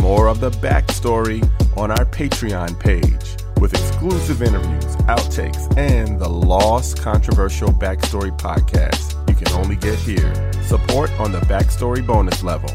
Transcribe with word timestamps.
more 0.00 0.28
of 0.28 0.40
the 0.40 0.50
backstory 0.50 1.42
on 1.76 1.90
our 1.90 2.06
Patreon 2.06 2.78
page 2.80 3.36
with 3.60 3.74
exclusive 3.74 4.42
interviews, 4.42 4.96
outtakes, 5.06 5.76
and 5.76 6.18
the 6.18 6.28
Lost 6.28 7.02
Controversial 7.02 7.68
Backstory 7.68 8.36
podcast 8.38 9.16
you 9.28 9.34
can 9.34 9.48
only 9.52 9.76
get 9.76 9.98
here. 9.98 10.32
Support 10.62 11.10
on 11.20 11.32
the 11.32 11.40
Backstory 11.40 12.04
bonus 12.06 12.42
level. 12.42 12.70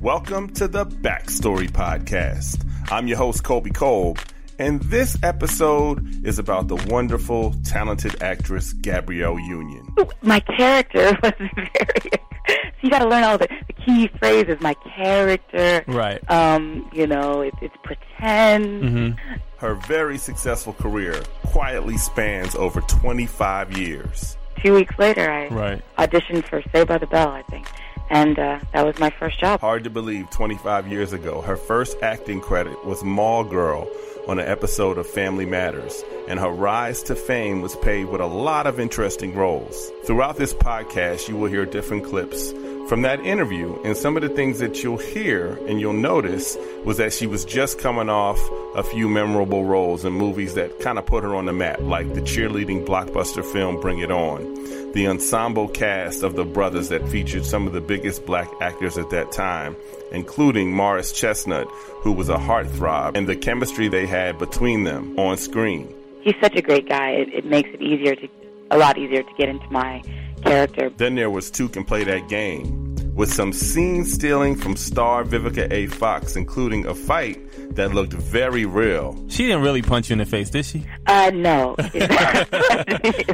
Welcome 0.00 0.52
to 0.54 0.68
the 0.68 0.84
Backstory 0.84 1.70
Podcast. 1.70 2.66
I'm 2.90 3.06
your 3.06 3.16
host, 3.16 3.44
Colby 3.44 3.70
Colb, 3.70 4.18
and 4.58 4.82
this 4.82 5.16
episode 5.22 6.26
is 6.26 6.38
about 6.38 6.68
the 6.68 6.76
wonderful, 6.92 7.54
talented 7.64 8.22
actress 8.22 8.74
Gabrielle 8.74 9.38
Union. 9.38 9.86
My 10.20 10.40
character 10.40 11.16
was 11.22 11.32
very. 11.56 12.10
so 12.48 12.54
you 12.82 12.90
got 12.90 13.00
to 13.00 13.08
learn 13.08 13.24
all 13.24 13.38
the, 13.38 13.48
the 13.66 13.72
key 13.72 14.08
phrases. 14.18 14.60
My 14.60 14.74
character, 14.74 15.84
Right. 15.86 16.20
um, 16.30 16.88
you 16.92 17.06
know, 17.06 17.40
it, 17.42 17.54
it's 17.60 17.74
pretend. 17.82 18.82
Mm-hmm. 18.82 19.34
Her 19.58 19.74
very 19.74 20.18
successful 20.18 20.72
career 20.72 21.22
quietly 21.46 21.96
spans 21.96 22.54
over 22.56 22.80
25 22.82 23.76
years. 23.78 24.36
Two 24.62 24.74
weeks 24.74 24.94
later, 24.98 25.30
I 25.30 25.48
Right. 25.48 25.82
auditioned 25.98 26.44
for 26.44 26.62
Saved 26.72 26.88
by 26.88 26.98
the 26.98 27.06
Bell, 27.06 27.28
I 27.28 27.42
think, 27.42 27.66
and 28.10 28.38
uh, 28.38 28.58
that 28.72 28.84
was 28.84 28.98
my 28.98 29.10
first 29.10 29.40
job. 29.40 29.60
Hard 29.60 29.84
to 29.84 29.90
believe 29.90 30.30
25 30.30 30.86
years 30.88 31.12
ago, 31.12 31.40
her 31.42 31.56
first 31.56 31.96
acting 32.02 32.40
credit 32.40 32.84
was 32.84 33.02
Mall 33.04 33.44
Girl 33.44 33.88
on 34.28 34.38
an 34.38 34.46
episode 34.46 34.98
of 34.98 35.06
Family 35.06 35.46
Matters, 35.46 36.04
and 36.28 36.38
her 36.38 36.50
rise 36.50 37.02
to 37.04 37.14
fame 37.14 37.60
was 37.60 37.76
paved 37.76 38.10
with 38.10 38.20
a 38.20 38.26
lot 38.26 38.66
of 38.66 38.78
interesting 38.78 39.34
roles. 39.34 39.90
Throughout 40.04 40.36
this 40.36 40.54
podcast, 40.54 41.28
you 41.28 41.36
will 41.36 41.50
hear 41.50 41.66
different 41.66 42.04
clips 42.04 42.52
from 42.88 43.02
that 43.02 43.20
interview, 43.20 43.80
and 43.84 43.96
some 43.96 44.16
of 44.16 44.22
the 44.22 44.28
things 44.28 44.58
that 44.58 44.82
you'll 44.82 44.98
hear 44.98 45.58
and 45.66 45.80
you'll 45.80 45.92
notice 45.92 46.58
was 46.84 46.96
that 46.98 47.12
she 47.12 47.26
was 47.26 47.44
just 47.44 47.78
coming 47.78 48.08
off 48.08 48.38
a 48.74 48.82
few 48.82 49.08
memorable 49.08 49.64
roles 49.64 50.04
in 50.04 50.12
movies 50.12 50.54
that 50.54 50.80
kind 50.80 50.98
of 50.98 51.06
put 51.06 51.24
her 51.24 51.34
on 51.34 51.46
the 51.46 51.52
map, 51.52 51.80
like 51.80 52.12
the 52.14 52.20
cheerleading 52.20 52.84
blockbuster 52.84 53.44
film 53.44 53.80
Bring 53.80 54.00
It 54.00 54.10
On, 54.10 54.92
the 54.92 55.06
ensemble 55.06 55.68
cast 55.68 56.22
of 56.22 56.34
The 56.34 56.44
Brothers 56.44 56.88
that 56.90 57.08
featured 57.08 57.46
some 57.46 57.66
of 57.66 57.72
the 57.72 57.80
biggest 57.80 58.26
black 58.26 58.48
actors 58.60 58.98
at 58.98 59.10
that 59.10 59.32
time, 59.32 59.76
including 60.10 60.72
Morris 60.72 61.12
Chestnut, 61.12 61.68
who 62.02 62.12
was 62.12 62.28
a 62.28 62.36
heartthrob, 62.36 63.16
and 63.16 63.28
the 63.28 63.36
chemistry 63.36 63.88
they 63.88 64.06
had 64.06 64.38
between 64.38 64.84
them 64.84 65.18
on 65.18 65.36
screen. 65.38 65.94
He's 66.22 66.36
such 66.40 66.56
a 66.56 66.62
great 66.62 66.88
guy. 66.88 67.10
It, 67.10 67.32
it 67.32 67.44
makes 67.46 67.70
it 67.72 67.80
easier 67.80 68.14
to, 68.16 68.28
a 68.70 68.76
lot 68.76 68.98
easier 68.98 69.22
to 69.22 69.34
get 69.38 69.48
into 69.48 69.68
my 69.70 70.02
character. 70.42 70.90
Then 70.90 71.14
there 71.14 71.30
was 71.30 71.50
Two 71.50 71.68
Can 71.68 71.84
Play 71.84 72.04
That 72.04 72.28
Game, 72.28 72.81
with 73.14 73.32
some 73.32 73.52
scene 73.52 74.04
stealing 74.04 74.56
from 74.56 74.76
star 74.76 75.24
Vivica 75.24 75.70
A. 75.70 75.86
Fox, 75.86 76.36
including 76.36 76.86
a 76.86 76.94
fight 76.94 77.38
that 77.74 77.94
looked 77.94 78.12
very 78.12 78.64
real. 78.66 79.24
She 79.28 79.44
didn't 79.46 79.62
really 79.62 79.82
punch 79.82 80.10
you 80.10 80.14
in 80.14 80.18
the 80.18 80.26
face, 80.26 80.50
did 80.50 80.64
she? 80.64 80.86
Uh, 81.06 81.30
no. 81.34 81.74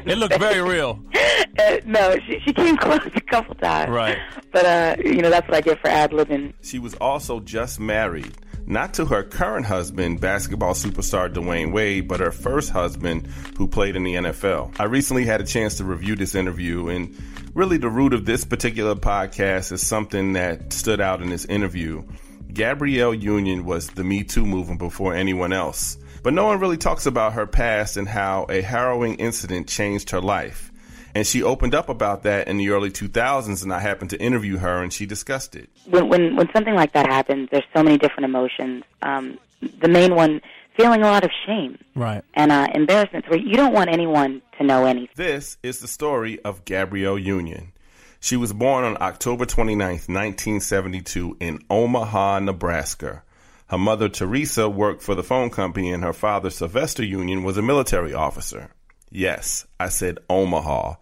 It 0.08 0.16
looked 0.16 0.38
very 0.38 0.62
real. 0.62 1.02
Uh, 1.58 1.78
no, 1.84 2.16
she, 2.26 2.40
she 2.44 2.52
came 2.52 2.76
close 2.78 3.00
a 3.04 3.20
couple 3.20 3.54
times. 3.56 3.90
Right. 3.90 4.18
But, 4.52 4.64
uh, 4.64 4.96
you 5.04 5.22
know, 5.22 5.30
that's 5.30 5.46
what 5.48 5.56
I 5.56 5.60
get 5.60 5.80
for 5.80 5.88
ad 5.88 6.12
libbing. 6.12 6.54
She 6.62 6.78
was 6.78 6.94
also 6.94 7.40
just 7.40 7.78
married, 7.78 8.32
not 8.66 8.94
to 8.94 9.04
her 9.06 9.22
current 9.22 9.66
husband, 9.66 10.20
basketball 10.20 10.74
superstar 10.74 11.32
Dwyane 11.32 11.72
Wade, 11.72 12.08
but 12.08 12.20
her 12.20 12.32
first 12.32 12.70
husband 12.70 13.26
who 13.56 13.68
played 13.68 13.96
in 13.96 14.04
the 14.04 14.14
NFL. 14.14 14.78
I 14.80 14.84
recently 14.84 15.24
had 15.24 15.40
a 15.40 15.44
chance 15.44 15.76
to 15.76 15.84
review 15.84 16.16
this 16.16 16.34
interview, 16.34 16.88
and 16.88 17.14
really 17.54 17.78
the 17.78 17.88
root 17.88 18.12
of 18.12 18.24
this 18.24 18.44
particular 18.44 18.94
podcast 18.94 19.72
is 19.72 19.86
something 19.86 20.34
that 20.34 20.72
stood 20.72 21.00
out 21.00 21.22
in 21.22 21.30
this 21.30 21.44
interview. 21.44 22.02
Gabrielle 22.52 23.14
Union 23.14 23.64
was 23.64 23.88
the 23.88 24.04
Me 24.04 24.24
Too 24.24 24.46
movement 24.46 24.78
before 24.78 25.14
anyone 25.14 25.52
else, 25.52 25.98
but 26.22 26.32
no 26.32 26.46
one 26.46 26.60
really 26.60 26.76
talks 26.76 27.06
about 27.06 27.34
her 27.34 27.46
past 27.46 27.96
and 27.96 28.08
how 28.08 28.46
a 28.48 28.62
harrowing 28.62 29.14
incident 29.16 29.68
changed 29.68 30.10
her 30.10 30.20
life. 30.20 30.72
And 31.14 31.26
she 31.26 31.42
opened 31.42 31.74
up 31.74 31.88
about 31.88 32.22
that 32.24 32.48
in 32.48 32.58
the 32.58 32.70
early 32.70 32.90
2000s, 32.90 33.62
and 33.62 33.72
I 33.72 33.80
happened 33.80 34.10
to 34.10 34.20
interview 34.20 34.58
her, 34.58 34.82
and 34.82 34.92
she 34.92 35.06
discussed 35.06 35.56
it. 35.56 35.68
when 35.86 36.08
when 36.08 36.36
when 36.36 36.48
something 36.52 36.74
like 36.74 36.92
that 36.92 37.06
happens, 37.06 37.48
there's 37.50 37.64
so 37.74 37.82
many 37.82 37.98
different 37.98 38.24
emotions. 38.24 38.84
Um, 39.02 39.38
the 39.80 39.88
main 39.88 40.14
one, 40.14 40.40
feeling 40.78 41.02
a 41.02 41.06
lot 41.06 41.24
of 41.24 41.30
shame 41.44 41.76
Right. 41.94 42.22
and 42.34 42.50
uh, 42.52 42.68
embarrassment, 42.74 43.28
where 43.28 43.38
you 43.38 43.56
don't 43.56 43.72
want 43.74 43.90
anyone 43.90 44.40
to 44.58 44.64
know 44.64 44.86
anything. 44.86 45.08
This 45.16 45.58
is 45.62 45.80
the 45.80 45.88
story 45.88 46.40
of 46.44 46.64
Gabrielle 46.64 47.18
Union. 47.18 47.72
She 48.20 48.36
was 48.36 48.52
born 48.52 48.84
on 48.84 48.96
October 49.00 49.44
29th, 49.44 50.08
1972, 50.08 51.36
in 51.40 51.58
Omaha, 51.68 52.38
Nebraska. 52.40 53.22
Her 53.68 53.78
mother, 53.78 54.08
Teresa, 54.08 54.68
worked 54.68 55.02
for 55.02 55.14
the 55.14 55.22
phone 55.22 55.50
company, 55.50 55.90
and 55.92 56.02
her 56.02 56.12
father, 56.12 56.50
Sylvester 56.50 57.04
Union, 57.04 57.42
was 57.42 57.58
a 57.58 57.62
military 57.62 58.14
officer. 58.14 58.70
Yes, 59.10 59.66
I 59.78 59.88
said 59.88 60.18
Omaha. 60.30 60.94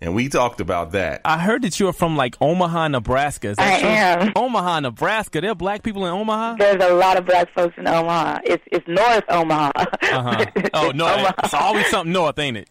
And 0.00 0.14
we 0.14 0.28
talked 0.28 0.60
about 0.60 0.92
that. 0.92 1.22
I 1.24 1.38
heard 1.38 1.62
that 1.62 1.80
you 1.80 1.88
are 1.88 1.92
from 1.92 2.16
like 2.16 2.36
Omaha, 2.40 2.88
Nebraska. 2.88 3.50
Is 3.50 3.56
that 3.56 3.74
I 3.74 3.80
true? 3.80 3.88
am. 3.88 4.32
Omaha, 4.36 4.80
Nebraska. 4.80 5.40
There 5.40 5.50
are 5.50 5.54
black 5.54 5.82
people 5.82 6.04
in 6.04 6.12
Omaha. 6.12 6.56
There's 6.56 6.82
a 6.82 6.92
lot 6.94 7.16
of 7.16 7.24
black 7.24 7.52
folks 7.54 7.74
in 7.78 7.86
Omaha. 7.86 8.40
It's 8.44 8.62
it's 8.70 8.86
North 8.86 9.24
Omaha. 9.30 9.72
Uh-huh. 9.76 10.44
Oh 10.74 10.90
no, 10.94 11.06
Omaha. 11.06 11.32
it's 11.44 11.54
always 11.54 11.86
something 11.86 12.12
north, 12.12 12.38
ain't 12.38 12.56
it? 12.58 12.68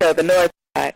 So 0.00 0.12
the 0.14 0.22
North 0.22 0.50
side. 0.76 0.94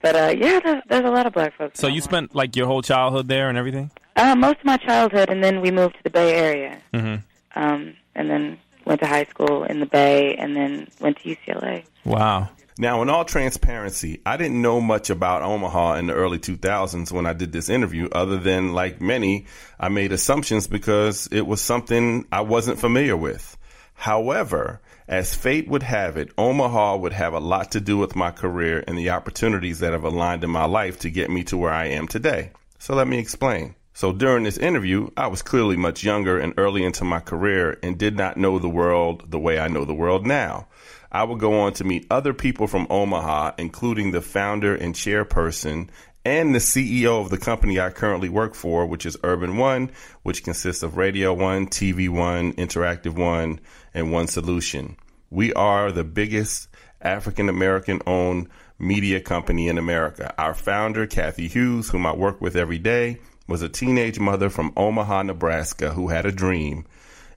But 0.00 0.16
uh, 0.16 0.34
yeah, 0.38 0.60
there's, 0.60 0.82
there's 0.88 1.04
a 1.04 1.10
lot 1.10 1.26
of 1.26 1.32
black 1.34 1.56
folks. 1.58 1.78
So 1.80 1.88
in 1.88 1.94
you 1.94 1.98
Omaha. 2.00 2.08
spent 2.10 2.34
like 2.34 2.56
your 2.56 2.66
whole 2.66 2.80
childhood 2.82 3.28
there 3.28 3.48
and 3.50 3.58
everything. 3.58 3.90
uh, 4.16 4.34
most 4.34 4.60
of 4.60 4.64
my 4.64 4.76
childhood, 4.78 5.28
and 5.28 5.44
then 5.44 5.60
we 5.60 5.70
moved 5.70 5.96
to 5.96 6.02
the 6.04 6.10
Bay 6.10 6.34
Area. 6.34 6.78
Mhm. 6.94 7.22
Um, 7.54 7.94
and 8.14 8.30
then 8.30 8.58
went 8.86 9.00
to 9.00 9.06
high 9.06 9.24
school 9.24 9.64
in 9.64 9.80
the 9.80 9.86
Bay, 9.86 10.34
and 10.36 10.56
then 10.56 10.88
went 11.00 11.18
to 11.18 11.28
UCLA. 11.36 11.84
Wow. 12.04 12.48
Now, 12.80 13.02
in 13.02 13.10
all 13.10 13.24
transparency, 13.24 14.22
I 14.24 14.36
didn't 14.36 14.62
know 14.62 14.80
much 14.80 15.10
about 15.10 15.42
Omaha 15.42 15.94
in 15.94 16.06
the 16.06 16.14
early 16.14 16.38
2000s 16.38 17.10
when 17.10 17.26
I 17.26 17.32
did 17.32 17.50
this 17.50 17.68
interview, 17.68 18.08
other 18.12 18.38
than, 18.38 18.72
like 18.72 19.00
many, 19.00 19.46
I 19.80 19.88
made 19.88 20.12
assumptions 20.12 20.68
because 20.68 21.28
it 21.32 21.44
was 21.44 21.60
something 21.60 22.26
I 22.30 22.42
wasn't 22.42 22.78
familiar 22.78 23.16
with. 23.16 23.56
However, 23.94 24.80
as 25.08 25.34
fate 25.34 25.66
would 25.66 25.82
have 25.82 26.16
it, 26.16 26.30
Omaha 26.38 26.98
would 26.98 27.14
have 27.14 27.32
a 27.32 27.40
lot 27.40 27.72
to 27.72 27.80
do 27.80 27.98
with 27.98 28.14
my 28.14 28.30
career 28.30 28.84
and 28.86 28.96
the 28.96 29.10
opportunities 29.10 29.80
that 29.80 29.92
have 29.92 30.04
aligned 30.04 30.44
in 30.44 30.50
my 30.50 30.66
life 30.66 31.00
to 31.00 31.10
get 31.10 31.30
me 31.30 31.42
to 31.44 31.56
where 31.56 31.72
I 31.72 31.86
am 31.86 32.06
today. 32.06 32.52
So 32.78 32.94
let 32.94 33.08
me 33.08 33.18
explain. 33.18 33.74
So 33.92 34.12
during 34.12 34.44
this 34.44 34.56
interview, 34.56 35.10
I 35.16 35.26
was 35.26 35.42
clearly 35.42 35.76
much 35.76 36.04
younger 36.04 36.38
and 36.38 36.54
early 36.56 36.84
into 36.84 37.02
my 37.02 37.18
career 37.18 37.76
and 37.82 37.98
did 37.98 38.16
not 38.16 38.36
know 38.36 38.60
the 38.60 38.68
world 38.68 39.28
the 39.32 39.40
way 39.40 39.58
I 39.58 39.66
know 39.66 39.84
the 39.84 39.92
world 39.92 40.24
now. 40.24 40.68
I 41.10 41.24
would 41.24 41.38
go 41.38 41.60
on 41.60 41.72
to 41.74 41.84
meet 41.84 42.06
other 42.10 42.34
people 42.34 42.66
from 42.66 42.86
Omaha, 42.90 43.52
including 43.58 44.10
the 44.10 44.20
founder 44.20 44.74
and 44.74 44.94
chairperson 44.94 45.88
and 46.24 46.54
the 46.54 46.58
CEO 46.58 47.22
of 47.22 47.30
the 47.30 47.38
company 47.38 47.80
I 47.80 47.90
currently 47.90 48.28
work 48.28 48.54
for, 48.54 48.84
which 48.84 49.06
is 49.06 49.16
Urban 49.22 49.56
One, 49.56 49.90
which 50.22 50.44
consists 50.44 50.82
of 50.82 50.98
Radio 50.98 51.32
One, 51.32 51.66
TV 51.66 52.08
One, 52.10 52.52
Interactive 52.54 53.14
One, 53.16 53.60
and 53.94 54.12
One 54.12 54.26
Solution. 54.26 54.96
We 55.30 55.54
are 55.54 55.90
the 55.90 56.04
biggest 56.04 56.68
African 57.00 57.48
American 57.48 58.02
owned 58.06 58.48
media 58.78 59.20
company 59.20 59.68
in 59.68 59.78
America. 59.78 60.34
Our 60.36 60.54
founder, 60.54 61.06
Cathy 61.06 61.48
Hughes, 61.48 61.88
whom 61.88 62.04
I 62.04 62.12
work 62.12 62.40
with 62.40 62.56
every 62.56 62.78
day, 62.78 63.20
was 63.46 63.62
a 63.62 63.68
teenage 63.68 64.18
mother 64.18 64.50
from 64.50 64.72
Omaha, 64.76 65.22
Nebraska, 65.22 65.90
who 65.92 66.08
had 66.08 66.26
a 66.26 66.32
dream, 66.32 66.84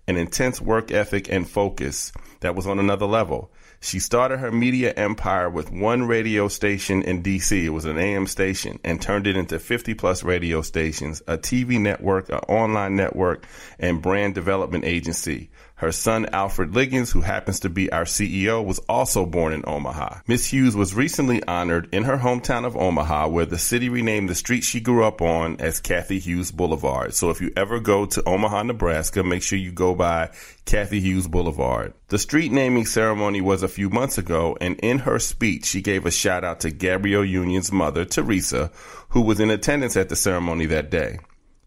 an 0.08 0.18
intense 0.18 0.60
work 0.60 0.92
ethic 0.92 1.32
and 1.32 1.50
focus 1.50 2.12
that 2.42 2.56
was 2.56 2.68
on 2.68 2.80
another 2.80 3.06
level. 3.06 3.52
She 3.84 4.00
started 4.00 4.38
her 4.38 4.52
media 4.52 4.94
empire 4.94 5.50
with 5.50 5.72
one 5.72 6.04
radio 6.04 6.48
station 6.48 7.02
in 7.02 7.24
DC. 7.24 7.64
It 7.64 7.70
was 7.70 7.86
an 7.86 7.98
AM 7.98 8.28
station 8.28 8.80
and 8.84 9.02
turned 9.02 9.26
it 9.26 9.36
into 9.36 9.58
50 9.58 9.96
plus 9.96 10.24
radio 10.24 10.62
stations, 10.62 11.24
a 11.28 11.36
TV 11.36 11.80
network, 11.80 12.30
an 12.30 12.42
online 12.48 12.96
network, 12.96 13.48
and 13.80 14.00
brand 14.00 14.36
development 14.36 14.86
agency. 14.86 15.50
Her 15.82 15.92
son, 15.92 16.28
Alfred 16.32 16.76
Liggins, 16.76 17.12
who 17.12 17.22
happens 17.22 17.62
to 17.62 17.70
be 17.70 17.92
our 17.92 18.04
CEO, 18.04 18.64
was 18.64 18.78
also 18.88 19.26
born 19.26 19.52
in 19.52 19.64
Omaha. 19.66 20.20
Miss 20.28 20.46
Hughes 20.46 20.76
was 20.76 20.94
recently 20.94 21.44
honored 21.46 21.90
in 21.92 22.04
her 22.04 22.20
hometown 22.20 22.68
of 22.68 22.78
Omaha, 22.78 23.30
where 23.30 23.48
the 23.48 23.58
city 23.58 23.90
renamed 23.90 24.30
the 24.30 24.36
street 24.36 24.64
she 24.64 24.80
grew 24.80 25.04
up 25.04 25.24
on 25.24 25.60
as 25.60 25.80
Cathy 25.80 26.20
Hughes 26.20 26.52
Boulevard. 26.52 27.16
So 27.16 27.32
if 27.32 27.42
you 27.42 27.52
ever 27.58 27.80
go 27.80 28.06
to 28.06 28.30
Omaha, 28.30 28.62
Nebraska, 28.62 29.24
make 29.24 29.42
sure 29.42 29.58
you 29.58 29.72
go 29.72 29.96
by 29.96 30.30
Cathy 30.66 31.00
Hughes 31.00 31.28
Boulevard. 31.28 31.96
The 32.10 32.20
street 32.20 32.52
naming 32.52 32.86
ceremony 32.86 33.42
was 33.42 33.64
a 33.64 33.68
few 33.68 33.90
months 33.90 34.20
ago, 34.20 34.56
and 34.62 34.80
in 34.82 35.00
her 35.00 35.18
speech, 35.18 35.66
she 35.66 35.82
gave 35.82 36.06
a 36.06 36.12
shout 36.12 36.44
out 36.44 36.60
to 36.60 36.70
Gabrielle 36.70 37.26
Union's 37.26 37.72
mother, 37.72 38.06
Teresa, 38.06 38.70
who 39.10 39.22
was 39.22 39.40
in 39.40 39.50
attendance 39.50 39.98
at 39.98 40.10
the 40.10 40.16
ceremony 40.16 40.68
that 40.68 40.92
day. 40.92 41.18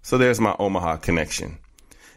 So 0.02 0.18
there's 0.18 0.38
my 0.38 0.54
Omaha 0.56 0.98
connection. 0.98 1.58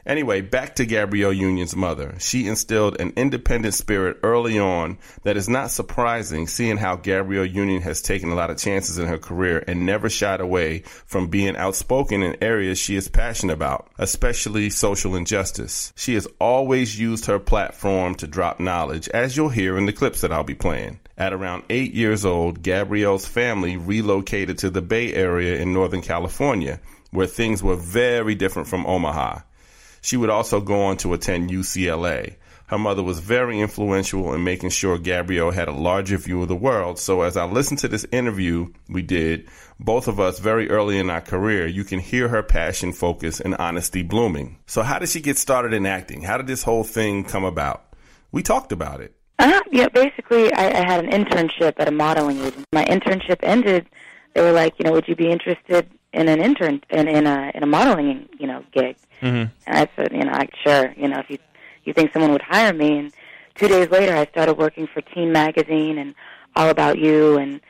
Anyway, 0.08 0.40
back 0.40 0.76
to 0.76 0.86
Gabrielle 0.86 1.34
Union's 1.34 1.76
mother. 1.76 2.16
She 2.20 2.48
instilled 2.48 3.02
an 3.02 3.12
independent 3.18 3.74
spirit 3.74 4.18
early 4.24 4.58
on 4.58 5.00
that 5.24 5.36
is 5.36 5.50
not 5.50 5.70
surprising, 5.70 6.48
seeing 6.48 6.78
how 6.78 6.96
Gabrielle 6.96 7.46
Union 7.46 7.82
has 7.82 8.02
taken 8.02 8.32
a 8.32 8.36
lot 8.36 8.50
of 8.50 8.58
chances 8.58 8.98
in 8.98 9.06
her 9.06 9.18
career 9.18 9.62
and 9.68 9.86
never 9.86 10.10
shied 10.10 10.40
away 10.40 10.84
from 11.06 11.28
being 11.28 11.58
outspoken 11.58 12.24
in 12.24 12.42
areas 12.42 12.80
she 12.80 12.96
is 12.96 13.10
passionate 13.10 13.52
about, 13.52 13.92
especially 13.98 14.70
social 14.70 15.14
injustice. 15.14 15.92
She 15.98 16.14
has 16.14 16.26
always 16.40 16.98
used 16.98 17.26
her 17.26 17.38
platform 17.38 18.16
to 18.16 18.28
drop 18.28 18.62
knowledge, 18.62 19.10
as 19.10 19.36
you'll 19.36 19.50
hear 19.50 19.78
in 19.78 19.88
the 19.88 19.94
clips 19.94 20.22
that 20.22 20.32
I'll 20.32 20.46
be 20.46 20.56
playing. 20.56 21.02
At 21.18 21.34
around 21.34 21.64
eight 21.70 21.94
years 21.94 22.24
old, 22.24 22.64
Gabrielle's 22.64 23.26
family 23.26 23.76
relocated 23.76 24.60
to 24.60 24.70
the 24.70 24.82
Bay 24.82 25.14
Area 25.14 25.60
in 25.60 25.74
Northern 25.74 26.02
California, 26.02 26.80
where 27.12 27.28
things 27.28 27.62
were 27.62 27.76
very 27.76 28.36
different 28.36 28.70
from 28.70 28.86
Omaha. 28.86 29.40
She 30.08 30.16
would 30.16 30.30
also 30.30 30.62
go 30.62 30.84
on 30.84 30.96
to 31.00 31.14
attend 31.14 31.50
UCLA. 31.50 32.38
Her 32.68 32.78
mother 32.78 33.04
was 33.04 33.20
very 33.20 33.60
influential 33.60 34.34
in 34.34 34.42
making 34.42 34.70
sure 34.70 34.98
Gabrielle 34.98 35.52
had 35.52 35.68
a 35.68 35.74
larger 35.74 36.16
view 36.18 36.42
of 36.42 36.48
the 36.48 36.56
world. 36.56 36.98
So 36.98 37.24
as 37.24 37.36
I 37.36 37.44
listened 37.44 37.80
to 37.80 37.90
this 37.90 38.06
interview 38.10 38.72
we 38.88 39.02
did, 39.02 39.50
both 39.82 40.08
of 40.08 40.18
us 40.18 40.40
very 40.40 40.70
early 40.70 40.98
in 40.98 41.10
our 41.10 41.20
career, 41.20 41.68
you 41.68 41.84
can 41.84 42.00
hear 42.00 42.30
her 42.30 42.42
passion, 42.42 42.94
focus, 42.94 43.42
and 43.42 43.56
honesty 43.56 44.02
blooming. 44.02 44.60
So 44.66 44.82
how 44.82 44.98
did 44.98 45.10
she 45.10 45.20
get 45.20 45.38
started 45.38 45.74
in 45.74 45.86
acting? 45.86 46.22
How 46.22 46.38
did 46.38 46.48
this 46.48 46.64
whole 46.64 46.86
thing 46.86 47.26
come 47.26 47.44
about? 47.44 47.94
We 48.32 48.44
talked 48.44 48.72
about 48.72 49.02
it. 49.02 49.14
Uh, 49.40 49.60
yeah, 49.74 49.90
basically, 49.90 50.54
I, 50.54 50.68
I 50.68 50.90
had 50.90 51.04
an 51.04 51.12
internship 51.12 51.74
at 51.80 51.90
a 51.90 51.92
modeling 51.92 52.38
agency. 52.38 52.64
My 52.72 52.86
internship 52.86 53.40
ended. 53.44 53.90
They 54.36 54.42
were 54.42 54.54
like, 54.54 54.76
you 54.80 54.86
know, 54.86 54.94
would 54.94 55.10
you 55.10 55.18
be 55.18 55.30
interested 55.30 55.92
in 56.18 56.28
an 56.28 56.42
intern 56.42 56.82
in, 56.90 57.08
in 57.08 57.26
a 57.28 57.52
in 57.56 57.62
a 57.64 57.68
modeling, 57.68 58.28
you 58.40 58.48
know, 58.48 58.64
gig? 58.72 58.96
Mm-hmm. 59.22 59.46
And 59.68 59.78
I 59.82 59.88
said, 59.96 60.12
you 60.12 60.24
know, 60.26 60.32
I, 60.32 60.48
sure, 60.64 60.94
you 60.98 61.08
know, 61.08 61.20
if 61.20 61.30
you 61.30 61.38
you 61.86 61.94
think 61.94 62.12
someone 62.14 62.32
would 62.34 62.42
hire 62.42 62.74
me. 62.74 62.98
And 63.00 63.14
two 63.56 63.68
days 63.68 63.90
later, 63.90 64.16
I 64.16 64.26
started 64.26 64.56
working 64.58 64.88
for 64.94 65.02
Teen 65.02 65.32
Magazine 65.32 65.98
and 65.98 66.14
All 66.56 66.70
About 66.70 66.98
You, 67.00 67.38
and 67.38 67.62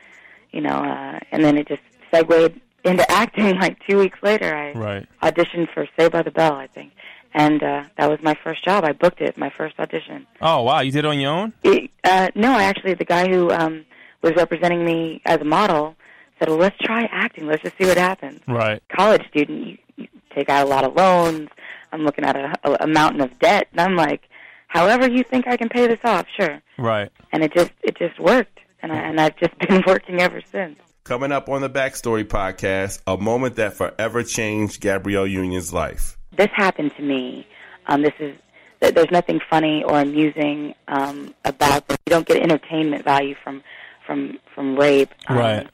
you 0.50 0.60
know, 0.60 0.78
uh, 0.92 1.20
and 1.30 1.44
then 1.44 1.56
it 1.56 1.68
just 1.68 1.82
segued 2.12 2.60
into 2.84 3.10
acting. 3.10 3.56
Like 3.64 3.76
two 3.88 3.98
weeks 3.98 4.18
later, 4.22 4.54
I 4.54 4.72
Right. 4.72 5.06
auditioned 5.22 5.72
for 5.72 5.86
Saved 5.96 6.12
by 6.12 6.22
the 6.22 6.30
Bell, 6.30 6.54
I 6.54 6.66
think, 6.66 6.92
and 7.34 7.62
uh, 7.62 7.84
that 7.96 8.08
was 8.10 8.18
my 8.22 8.34
first 8.44 8.64
job. 8.64 8.84
I 8.84 8.92
booked 8.92 9.20
it, 9.20 9.36
my 9.38 9.50
first 9.50 9.78
audition. 9.78 10.26
Oh 10.40 10.62
wow, 10.62 10.80
you 10.80 10.90
did 10.90 11.04
it 11.04 11.08
on 11.08 11.20
your 11.20 11.32
own? 11.32 11.52
It, 11.62 11.90
uh, 12.04 12.28
no, 12.34 12.52
I 12.52 12.64
actually, 12.64 12.94
the 12.94 13.04
guy 13.04 13.28
who 13.28 13.50
um, 13.50 13.84
was 14.22 14.32
representing 14.34 14.84
me 14.84 15.20
as 15.24 15.38
a 15.40 15.44
model 15.44 15.94
said, 16.38 16.48
"Well, 16.48 16.58
let's 16.58 16.78
try 16.78 17.04
acting. 17.10 17.46
Let's 17.46 17.62
just 17.62 17.76
see 17.78 17.86
what 17.86 17.96
happens." 17.98 18.40
Right. 18.46 18.82
college 18.94 19.26
student, 19.28 19.66
you, 19.66 19.78
you 19.96 20.08
take 20.34 20.48
out 20.48 20.66
a 20.66 20.68
lot 20.70 20.84
of 20.84 20.94
loans. 20.94 21.48
I'm 21.92 22.02
looking 22.04 22.24
at 22.24 22.36
a, 22.36 22.52
a, 22.64 22.76
a 22.80 22.86
mountain 22.86 23.20
of 23.22 23.38
debt, 23.38 23.68
and 23.72 23.80
I'm 23.80 23.96
like, 23.96 24.22
however 24.68 25.08
you 25.08 25.24
think 25.24 25.46
I 25.46 25.56
can 25.56 25.68
pay 25.68 25.86
this 25.86 26.00
off, 26.04 26.26
sure. 26.38 26.60
Right. 26.78 27.10
And 27.32 27.42
it 27.42 27.52
just 27.54 27.72
it 27.82 27.96
just 27.96 28.18
worked, 28.20 28.60
and 28.82 28.92
I, 28.92 28.96
and 28.96 29.20
I've 29.20 29.36
just 29.36 29.58
been 29.68 29.82
working 29.86 30.20
ever 30.20 30.40
since. 30.52 30.78
Coming 31.04 31.32
up 31.32 31.48
on 31.48 31.62
the 31.62 31.70
Backstory 31.70 32.24
podcast, 32.24 33.00
a 33.06 33.16
moment 33.16 33.56
that 33.56 33.72
forever 33.72 34.22
changed 34.22 34.80
Gabrielle 34.82 35.26
Union's 35.26 35.72
life. 35.72 36.18
This 36.36 36.50
happened 36.54 36.94
to 36.98 37.02
me. 37.02 37.46
Um, 37.86 38.02
this 38.02 38.12
is 38.20 38.36
th- 38.82 38.94
there's 38.94 39.10
nothing 39.10 39.40
funny 39.48 39.82
or 39.82 39.98
amusing 39.98 40.74
um, 40.88 41.34
about 41.46 41.88
this. 41.88 41.96
You 42.06 42.10
don't 42.10 42.26
get 42.26 42.42
entertainment 42.42 43.04
value 43.04 43.34
from 43.42 43.62
from 44.06 44.38
from 44.54 44.76
rape. 44.76 45.10
Um, 45.28 45.38
Right. 45.38 45.66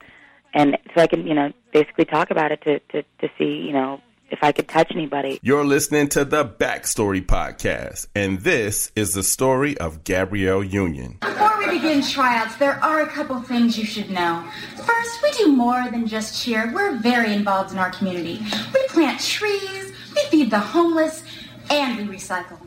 And 0.55 0.77
so 0.95 1.01
I 1.01 1.07
can 1.07 1.27
you 1.27 1.35
know 1.35 1.51
basically 1.71 2.05
talk 2.05 2.31
about 2.31 2.51
it 2.51 2.61
to 2.63 2.79
to 2.79 3.03
to 3.19 3.29
see 3.37 3.61
you 3.67 3.73
know 3.73 4.01
if 4.31 4.39
I 4.41 4.51
could 4.51 4.67
touch 4.67 4.87
anybody. 4.91 5.39
You're 5.43 5.65
listening 5.65 6.07
to 6.09 6.25
the 6.25 6.43
Backstory 6.45 7.23
podcast, 7.23 8.07
and 8.15 8.39
this 8.39 8.91
is 8.95 9.13
the 9.13 9.21
story 9.21 9.77
of 9.77 10.03
Gabrielle 10.03 10.63
Union. 10.63 11.17
Before 11.21 11.57
we 11.59 11.67
begin 11.67 12.01
tryouts, 12.01 12.55
there 12.55 12.83
are 12.83 13.01
a 13.01 13.07
couple 13.07 13.39
things 13.41 13.77
you 13.77 13.85
should 13.85 14.09
know. 14.09 14.43
First, 14.77 15.21
we 15.21 15.31
do 15.33 15.51
more 15.51 15.89
than 15.91 16.07
just 16.07 16.41
cheer. 16.41 16.71
We're 16.73 16.97
very 16.97 17.33
involved 17.33 17.71
in 17.71 17.77
our 17.77 17.91
community. 17.91 18.39
We 18.73 18.87
plant 18.87 19.19
trees, 19.19 19.93
we 20.15 20.21
feed 20.31 20.49
the 20.49 20.59
homeless, 20.59 21.23
and 21.69 22.09
we 22.09 22.17
recycle. 22.17 22.64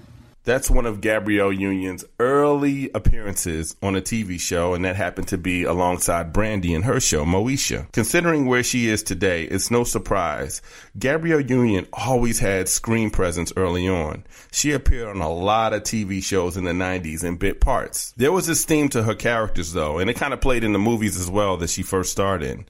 That's 0.48 0.70
one 0.70 0.86
of 0.86 1.02
Gabrielle 1.02 1.52
Union's 1.52 2.06
early 2.18 2.90
appearances 2.94 3.76
on 3.82 3.96
a 3.96 4.00
TV 4.00 4.40
show, 4.40 4.72
and 4.72 4.82
that 4.86 4.96
happened 4.96 5.28
to 5.28 5.36
be 5.36 5.64
alongside 5.64 6.32
Brandy 6.32 6.72
in 6.72 6.84
her 6.84 7.00
show, 7.00 7.26
Moesha. 7.26 7.92
Considering 7.92 8.46
where 8.46 8.62
she 8.62 8.88
is 8.88 9.02
today, 9.02 9.42
it's 9.42 9.70
no 9.70 9.84
surprise. 9.84 10.62
Gabrielle 10.98 11.42
Union 11.42 11.86
always 11.92 12.38
had 12.38 12.66
screen 12.66 13.10
presence 13.10 13.52
early 13.58 13.86
on. 13.88 14.24
She 14.50 14.72
appeared 14.72 15.08
on 15.08 15.20
a 15.20 15.30
lot 15.30 15.74
of 15.74 15.82
TV 15.82 16.24
shows 16.24 16.56
in 16.56 16.64
the 16.64 16.72
90s 16.72 17.24
in 17.24 17.36
bit 17.36 17.60
parts. 17.60 18.14
There 18.16 18.32
was 18.32 18.46
this 18.46 18.64
theme 18.64 18.88
to 18.88 19.02
her 19.02 19.14
characters, 19.14 19.74
though, 19.74 19.98
and 19.98 20.08
it 20.08 20.16
kind 20.16 20.32
of 20.32 20.40
played 20.40 20.64
in 20.64 20.72
the 20.72 20.78
movies 20.78 21.20
as 21.20 21.30
well 21.30 21.58
that 21.58 21.68
she 21.68 21.82
first 21.82 22.10
starred 22.10 22.42
in. 22.42 22.64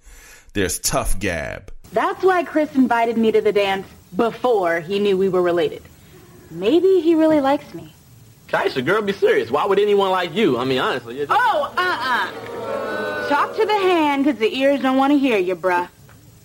There's 0.52 0.80
Tough 0.80 1.16
Gab. 1.20 1.72
That's 1.92 2.25
why 2.25 2.42
Chris 2.42 2.75
invited 2.75 3.16
me 3.16 3.30
to 3.30 3.40
the 3.40 3.52
dance 3.52 3.86
before 4.16 4.80
he 4.80 4.98
knew 4.98 5.16
we 5.16 5.28
were 5.28 5.42
related. 5.42 5.84
Maybe 6.50 7.00
he 7.00 7.15
really 7.15 7.41
likes 7.41 7.75
me. 7.75 7.93
Kaisha, 8.49 8.85
girl, 8.85 9.03
be 9.03 9.12
serious. 9.12 9.50
Why 9.50 9.67
would 9.67 9.79
anyone 9.79 10.11
like 10.11 10.35
you? 10.35 10.56
I 10.56 10.65
mean, 10.65 10.79
honestly, 10.79 11.17
you're 11.17 11.27
just... 11.27 11.39
Oh, 11.39 11.75
uh-uh. 11.77 13.29
Talk 13.29 13.55
to 13.56 13.67
the 13.67 13.73
hand, 13.73 14.25
because 14.25 14.41
the 14.41 14.59
ears 14.59 14.81
don't 14.81 14.97
want 14.97 15.12
to 15.12 15.19
hear 15.19 15.37
you, 15.37 15.55
bruh. 15.55 15.89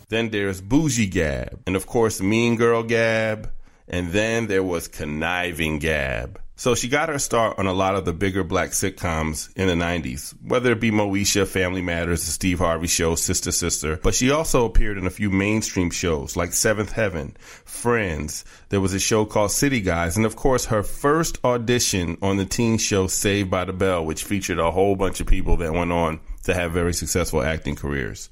Then 0.10 0.30
there's 0.30 0.60
Bougie 0.60 1.08
Gab. 1.08 1.62
And 1.66 1.78
of 1.78 1.88
course, 1.88 2.20
Mean 2.20 2.58
Girl 2.58 2.84
Gab. 2.84 3.50
And 3.88 4.12
then 4.12 4.48
there 4.48 4.64
was 4.64 4.90
Conniving 4.90 5.80
Gab. 5.80 6.42
So 6.63 6.75
she 6.75 6.88
got 6.88 7.10
her 7.10 7.19
start 7.19 7.60
on 7.60 7.68
a 7.68 7.74
lot 7.74 7.95
of 7.95 8.06
the 8.06 8.13
bigger 8.13 8.42
black 8.42 8.69
sitcoms 8.69 9.54
in 9.57 9.68
the 9.68 9.74
90s, 9.74 10.33
whether 10.48 10.71
it 10.71 10.80
be 10.80 10.92
Moesha, 10.92 11.45
Family 11.45 11.81
Matters, 11.81 12.25
The 12.25 12.31
Steve 12.31 12.60
Harvey 12.60 12.88
Show, 12.88 13.15
Sister 13.15 13.51
Sister. 13.51 14.00
But 14.01 14.15
she 14.15 14.31
also 14.31 14.63
appeared 14.63 14.98
in 14.98 15.06
a 15.06 15.10
few 15.10 15.30
mainstream 15.30 15.89
shows 15.89 16.38
like 16.38 16.54
Seventh 16.54 16.94
Heaven, 16.94 17.36
Friends. 17.65 18.45
There 18.69 18.80
was 18.80 18.94
a 18.94 19.00
show 19.00 19.25
called 19.25 19.51
City 19.51 19.81
Guys. 19.81 20.15
And 20.15 20.25
of 20.25 20.38
course, 20.38 20.63
her 20.68 20.83
first 20.83 21.38
audition 21.44 22.18
on 22.21 22.38
the 22.38 22.45
teen 22.45 22.77
show 22.77 23.07
Saved 23.07 23.51
by 23.51 23.66
the 23.66 23.74
Bell, 23.74 24.06
which 24.06 24.24
featured 24.24 24.57
a 24.57 24.71
whole 24.71 24.95
bunch 24.95 25.19
of 25.19 25.27
people 25.27 25.57
that 25.57 25.74
went 25.74 25.92
on 25.92 26.21
to 26.44 26.54
have 26.54 26.71
very 26.71 26.94
successful 26.94 27.44
acting 27.44 27.75
careers. 27.75 28.30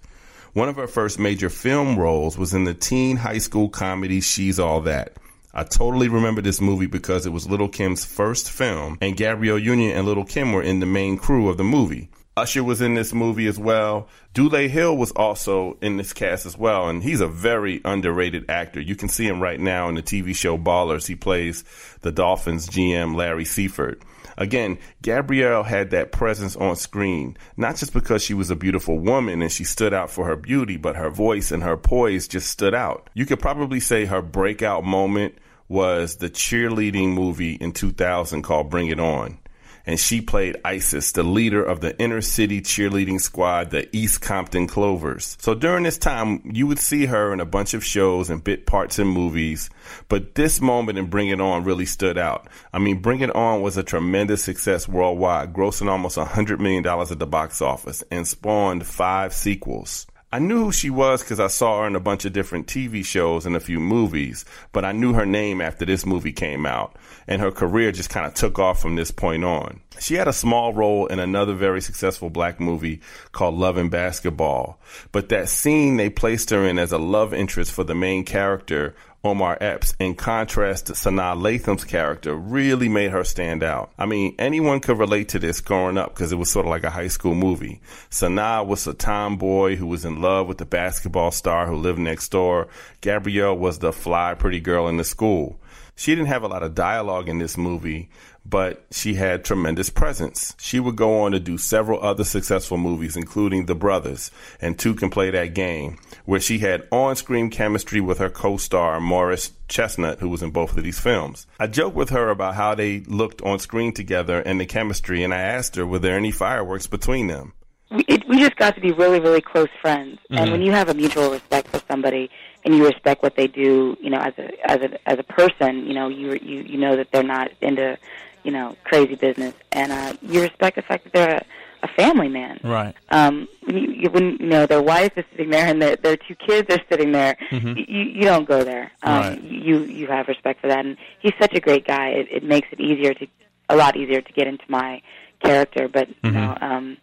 One 0.54 0.69
of 0.69 0.77
her 0.77 0.88
first 0.88 1.19
major 1.19 1.50
film 1.50 2.00
roles 2.00 2.38
was 2.38 2.54
in 2.54 2.63
the 2.63 2.74
teen 2.74 3.18
high 3.18 3.39
school 3.39 3.68
comedy 3.68 4.22
She's 4.22 4.57
All 4.57 4.80
That. 4.80 5.18
I 5.53 5.63
totally 5.63 6.07
remember 6.07 6.42
this 6.42 6.62
movie 6.62 6.86
because 6.86 7.25
it 7.25 7.31
was 7.31 7.50
Little 7.50 7.68
Kim's 7.68 8.06
first 8.06 8.50
film, 8.50 8.98
and 9.01 9.18
Gabrielle 9.18 9.59
Union 9.59 9.98
and 9.98 10.07
Little 10.07 10.24
Kim 10.24 10.53
were 10.53 10.63
in 10.63 10.80
the 10.80 10.86
main 10.86 11.18
crew 11.18 11.50
of 11.50 11.57
the 11.57 11.63
movie. 11.63 12.09
Usher 12.38 12.63
was 12.63 12.80
in 12.80 12.94
this 12.94 13.13
movie 13.13 13.48
as 13.48 13.59
well. 13.59 14.07
Dule 14.33 14.69
Hill 14.69 14.95
was 14.95 15.12
also 15.12 15.77
in 15.81 15.98
this 15.98 16.13
cast 16.13 16.45
as 16.45 16.57
well, 16.57 16.88
and 16.88 17.03
he's 17.03 17.19
a 17.19 17.27
very 17.27 17.81
underrated 17.83 18.50
actor. 18.50 18.80
You 18.80 18.95
can 18.95 19.09
see 19.09 19.27
him 19.27 19.42
right 19.42 19.59
now 19.59 19.89
in 19.89 19.96
the 19.96 20.01
TV 20.01 20.34
show 20.34 20.58
Ballers. 20.58 21.05
He 21.05 21.15
plays 21.15 21.65
the 22.01 22.12
Dolphins 22.13 22.70
GM 22.70 23.15
Larry 23.15 23.43
Siefert. 23.43 24.01
Again, 24.38 24.78
Gabrielle 25.02 25.64
had 25.64 25.92
that 25.92 26.12
presence 26.12 26.56
on 26.56 26.76
screen, 26.76 27.38
not 27.58 27.76
just 27.76 27.94
because 27.94 28.24
she 28.24 28.34
was 28.34 28.50
a 28.50 28.56
beautiful 28.56 29.00
woman 29.00 29.42
and 29.42 29.52
she 29.52 29.64
stood 29.64 29.94
out 29.94 30.10
for 30.10 30.26
her 30.26 30.36
beauty, 30.36 30.78
but 30.78 30.96
her 30.96 31.10
voice 31.10 31.52
and 31.52 31.64
her 31.64 31.78
poise 31.78 32.28
just 32.28 32.50
stood 32.50 32.74
out. 32.74 33.10
You 33.14 33.26
could 33.26 33.40
probably 33.40 33.80
say 33.80 34.06
her 34.06 34.22
breakout 34.22 34.84
moment 34.84 35.36
was 35.68 36.18
the 36.18 36.30
cheerleading 36.30 37.14
movie 37.14 37.54
in 37.56 37.72
2000 37.72 38.42
called 38.42 38.70
Bring 38.70 38.88
It 38.88 39.00
On. 39.00 39.38
And 39.86 40.00
she 40.00 40.22
played 40.22 40.58
Isis, 40.64 41.12
the 41.12 41.24
leader 41.24 41.64
of 41.64 41.82
the 41.82 42.00
inner 42.00 42.22
city 42.22 42.62
cheerleading 42.62 43.20
squad, 43.20 43.72
the 43.72 43.94
East 43.96 44.22
Compton 44.22 44.68
Clovers. 44.68 45.38
So 45.40 45.54
during 45.54 45.84
this 45.84 45.98
time, 45.98 46.42
you 46.54 46.68
would 46.68 46.80
see 46.80 47.06
her 47.08 47.34
in 47.34 47.40
a 47.40 47.46
bunch 47.46 47.74
of 47.74 47.84
shows 47.84 48.30
and 48.30 48.44
bit 48.44 48.66
parts 48.66 49.00
in 49.00 49.08
movies. 49.08 49.70
But 50.08 50.36
this 50.36 50.62
moment 50.62 50.98
in 50.98 51.08
Bring 51.08 51.30
It 51.30 51.42
On 51.42 51.64
really 51.64 51.86
stood 51.86 52.18
out. 52.18 52.48
I 52.74 52.80
mean, 52.80 53.02
Bring 53.02 53.22
It 53.22 53.36
On 53.36 53.62
was 53.62 53.78
a 53.78 53.84
tremendous 53.84 54.44
success 54.44 54.88
worldwide, 54.88 55.54
grossing 55.54 55.90
almost 55.90 56.18
$100 56.18 56.60
million 56.60 56.86
at 56.86 57.20
the 57.20 57.28
box 57.28 57.62
office 57.62 58.04
and 58.12 58.28
spawned 58.28 58.86
five 58.86 59.34
sequels. 59.34 60.08
I 60.34 60.40
knew 60.40 60.66
who 60.66 60.72
she 60.72 60.90
was 60.90 61.22
because 61.22 61.42
I 61.42 61.48
saw 61.48 61.82
her 61.82 61.88
in 61.88 61.96
a 61.96 62.00
bunch 62.00 62.24
of 62.24 62.32
different 62.32 62.66
TV 62.66 63.04
shows 63.04 63.46
and 63.46 63.54
a 63.54 63.60
few 63.60 63.82
movies, 63.82 64.46
but 64.72 64.86
I 64.86 64.94
knew 64.94 65.12
her 65.12 65.26
name 65.26 65.60
after 65.60 65.84
this 65.84 66.06
movie 66.06 66.32
came 66.32 66.66
out, 66.66 66.96
and 67.28 67.42
her 67.42 67.52
career 67.52 67.92
just 67.92 68.10
kind 68.10 68.26
of 68.26 68.34
took 68.34 68.58
off 68.58 68.82
from 68.82 68.96
this 68.96 69.12
point 69.12 69.44
on. 69.44 69.82
She 70.00 70.16
had 70.16 70.30
a 70.30 70.34
small 70.34 70.74
role 70.74 71.08
in 71.08 71.20
another 71.20 71.54
very 71.54 71.82
successful 71.82 72.30
black 72.30 72.62
movie 72.62 73.02
called 73.34 73.56
Love 73.56 73.76
and 73.76 73.92
Basketball, 73.92 74.80
but 75.12 75.28
that 75.30 75.50
scene 75.50 75.98
they 75.98 76.10
placed 76.10 76.50
her 76.52 76.66
in 76.66 76.80
as 76.80 76.94
a 76.94 76.98
love 76.98 77.34
interest 77.34 77.74
for 77.74 77.84
the 77.84 77.94
main 77.94 78.24
character 78.24 78.96
Omar 79.24 79.56
Epps, 79.62 79.96
in 80.00 80.16
contrast 80.16 80.88
to 80.88 80.94
Sanaa 80.94 81.40
Lathan's 81.40 81.84
character, 81.84 82.36
really 82.36 82.90
made 82.90 83.12
her 83.12 83.24
stand 83.24 83.62
out. 83.62 83.92
I 83.96 84.08
mean, 84.08 84.34
anyone 84.40 84.80
could 84.80 84.98
relate 84.98 85.30
to 85.30 85.40
this 85.40 85.62
growing 85.62 85.96
up 85.96 86.16
because 86.16 86.32
it 86.32 86.38
was 86.38 86.50
sort 86.50 86.66
of 86.66 86.72
like 86.72 86.84
a 86.84 86.90
high 86.90 87.08
school 87.08 87.36
movie. 87.36 87.82
Sanaa 88.10 88.66
was 88.66 88.88
a 88.88 88.96
tomboy 88.96 89.75
who 89.75 89.86
was 89.86 90.06
in 90.06 90.22
love 90.22 90.48
with 90.48 90.58
the 90.58 90.66
basketball 90.66 91.30
star 91.30 91.68
who 91.68 91.75
lived 91.75 92.00
next 92.00 92.30
door. 92.30 92.68
Gabrielle 93.01 93.56
was 93.56 93.78
the 93.78 93.94
fly, 93.94 94.34
pretty 94.34 94.60
girl 94.60 94.88
in 94.88 94.98
the 94.98 95.04
school. 95.04 95.60
She 96.01 96.15
didn't 96.15 96.29
have 96.29 96.41
a 96.41 96.48
lot 96.48 96.63
of 96.63 96.74
dialogue 96.74 97.29
in 97.29 97.38
this 97.38 97.60
movie, 97.60 98.10
but 98.43 98.88
she 98.89 99.13
had 99.13 99.46
tremendous 99.46 99.91
presence. 99.91 100.55
She 100.58 100.79
would 100.79 100.96
go 100.96 101.22
on 101.22 101.31
to 101.34 101.39
do 101.39 101.60
several 101.60 102.01
other 102.01 102.24
successful 102.24 102.79
movies, 102.79 103.15
including 103.15 103.67
The 103.67 103.75
Brothers 103.75 104.31
and 104.60 104.79
Two 104.79 104.96
Can 104.96 105.12
Play 105.12 105.29
That 105.29 105.53
Game, 105.53 106.00
where 106.25 106.39
she 106.39 106.58
had 106.58 106.88
on 106.91 107.15
screen 107.17 107.51
chemistry 107.51 108.01
with 108.01 108.17
her 108.17 108.31
co 108.31 108.58
star 108.58 109.00
Morris 109.00 109.51
Chestnut, 109.67 110.22
who 110.22 110.29
was 110.29 110.41
in 110.41 110.50
both 110.50 110.75
of 110.75 110.84
these 110.84 111.00
films. 111.00 111.46
I 111.60 111.67
joked 111.67 111.96
with 111.96 112.10
her 112.10 112.31
about 112.31 112.55
how 112.55 112.74
they 112.74 113.01
looked 113.01 113.43
on 113.43 113.60
screen 113.60 113.93
together 113.93 114.39
and 114.41 114.60
the 114.60 114.65
chemistry, 114.65 115.24
and 115.24 115.31
I 115.31 115.41
asked 115.41 115.75
her, 115.75 115.86
were 115.86 116.00
there 116.00 116.17
any 116.17 116.31
fireworks 116.31 116.88
between 116.88 117.27
them? 117.27 117.53
we, 117.91 118.05
it, 118.08 118.27
we 118.27 118.39
just 118.39 118.55
got 118.55 118.74
to 118.75 118.81
be 118.81 118.91
really, 118.91 119.20
really 119.20 119.41
close 119.41 119.70
friends. 119.81 120.17
And 120.29 120.39
mm-hmm. 120.39 120.51
when 120.51 120.62
you 120.62 120.72
have 120.72 120.89
a 120.89 120.93
mutual 120.93 121.29
respect 121.29 121.67
for 121.67 121.81
somebody 121.89 122.29
and 122.63 122.75
you 122.75 122.86
respect 122.86 123.24
what 123.24 123.36
they 123.36 123.48
do, 123.48 123.98
you 124.01 124.10
know, 124.10 124.20
as 124.20 124.34
a 124.38 124.72
as 124.72 124.77
a 124.82 125.10
as 125.10 125.20
a 125.20 125.24
person, 125.24 125.88
you 125.88 125.94
know, 125.94 126.08
you 126.08 126.34
you 126.41 126.62
you 126.62 126.77
know 126.77 126.96
that 126.96 127.12
they're 127.12 127.24
not 127.24 127.51
into, 127.62 127.98
you 128.44 128.51
know, 128.51 128.75
crazy 128.84 129.15
business, 129.15 129.53
and 129.72 129.91
uh, 129.91 130.13
you 130.22 130.41
respect 130.41 130.75
the 130.75 130.82
fact 130.82 131.03
that 131.06 131.13
they're 131.13 131.36
a, 131.38 131.46
a 131.84 131.88
family 131.89 132.27
man. 132.30 132.60
Right. 132.63 132.96
Um, 133.10 133.48
when 133.63 133.77
you, 133.77 133.91
you- 133.91 134.10
when 134.12 134.38
you 134.39 134.48
know 134.48 134.65
their 134.65 134.82
wife 134.82 135.13
is 135.18 135.25
sitting 135.32 135.50
there 135.50 135.68
and 135.68 135.82
their 135.82 135.96
their 135.96 136.18
two 136.18 136.36
kids 136.36 136.70
are 136.74 136.80
sitting 136.89 137.12
there, 137.12 137.36
Mhm. 137.51 137.75
you 137.77 138.03
you 138.03 138.22
don't 138.24 138.48
go 138.48 138.63
there. 138.63 138.91
Um, 139.03 139.13
Right. 139.22 139.41
You 139.41 139.80
you 139.84 140.08
have 140.08 140.27
respect 140.27 140.62
for 140.62 140.68
that, 140.68 140.86
and 140.86 140.98
he's 141.20 141.34
such 141.41 141.53
a 141.53 141.60
great 141.60 141.86
guy. 141.88 142.10
It, 142.10 142.27
it 142.32 142.44
makes 142.44 142.68
it 142.72 142.80
easier 142.80 143.13
to 143.15 143.27
a 143.70 143.75
lot 143.75 143.96
easier 143.96 144.22
to 144.22 144.34
get 144.34 144.48
into 144.48 144.65
my 144.68 145.01
character, 145.44 145.88
but 145.88 146.08
you 146.10 146.30
Mhm. 146.30 146.34
know. 146.34 146.58
Um, 146.62 146.98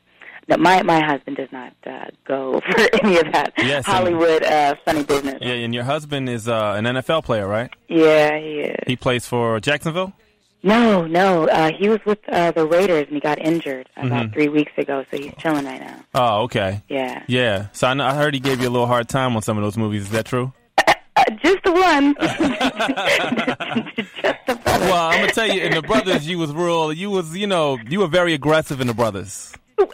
no, 0.48 0.56
my 0.56 0.82
my 0.82 1.00
husband 1.04 1.36
does 1.36 1.50
not 1.52 1.72
uh, 1.86 2.06
go 2.26 2.60
for 2.70 2.80
any 3.02 3.18
of 3.18 3.32
that 3.32 3.52
Yes, 3.58 3.84
Hollywood 3.86 4.42
uh, 4.42 4.74
funny 4.84 5.04
business. 5.04 5.38
Yeah, 5.40 5.52
and 5.54 5.74
your 5.74 5.84
husband 5.84 6.28
is 6.28 6.48
uh, 6.48 6.74
an 6.76 6.84
NFL 6.84 7.24
player, 7.24 7.46
right? 7.46 7.70
Yeah, 7.88 8.38
he 8.38 8.60
is. 8.60 8.76
He 8.86 8.96
plays 8.96 9.26
for 9.26 9.60
Jacksonville. 9.60 10.12
No, 10.64 11.06
no, 11.06 11.46
uh, 11.46 11.70
he 11.78 11.88
was 11.88 12.00
with 12.04 12.18
uh, 12.28 12.50
the 12.50 12.66
Raiders 12.66 13.04
and 13.06 13.14
he 13.14 13.20
got 13.20 13.38
injured 13.38 13.88
about 13.96 14.26
Mhm. 14.26 14.32
three 14.32 14.48
weeks 14.48 14.72
ago, 14.76 15.04
so 15.08 15.16
he's 15.16 15.32
chilling 15.38 15.64
right 15.64 15.80
now. 15.80 16.00
Oh, 16.16 16.42
okay. 16.42 16.82
Yeah, 16.88 17.22
Yeah. 17.28 17.68
So 17.72 17.86
I, 17.86 17.94
know, 17.94 18.04
I 18.04 18.14
heard 18.14 18.34
he 18.34 18.40
gave 18.40 18.60
you 18.60 18.68
a 18.68 18.70
little 18.70 18.88
hard 18.88 19.08
time 19.08 19.36
on 19.36 19.42
some 19.42 19.56
of 19.56 19.62
those 19.62 19.76
movies. 19.76 20.02
Is 20.02 20.10
that 20.10 20.24
true? 20.26 20.52
uh, 21.16 21.24
just 21.44 21.62
the 21.62 21.70
one. 21.72 22.14
Just 23.96 24.38
the 24.46 24.58
Well, 24.64 25.08
I'm 25.10 25.20
gonna 25.20 25.32
tell 25.32 25.46
you, 25.48 25.62
in 25.62 25.74
the 25.74 25.82
brothers, 25.82 26.26
you 26.28 26.38
was 26.38 26.52
real. 26.52 26.92
You 26.92 27.10
was, 27.10 27.36
you 27.36 27.46
know, 27.46 27.78
you 27.88 28.00
were 28.00 28.06
very 28.08 28.34
aggressive 28.34 28.80
in 28.80 28.86
the 28.86 28.94
brothers. 28.94 29.52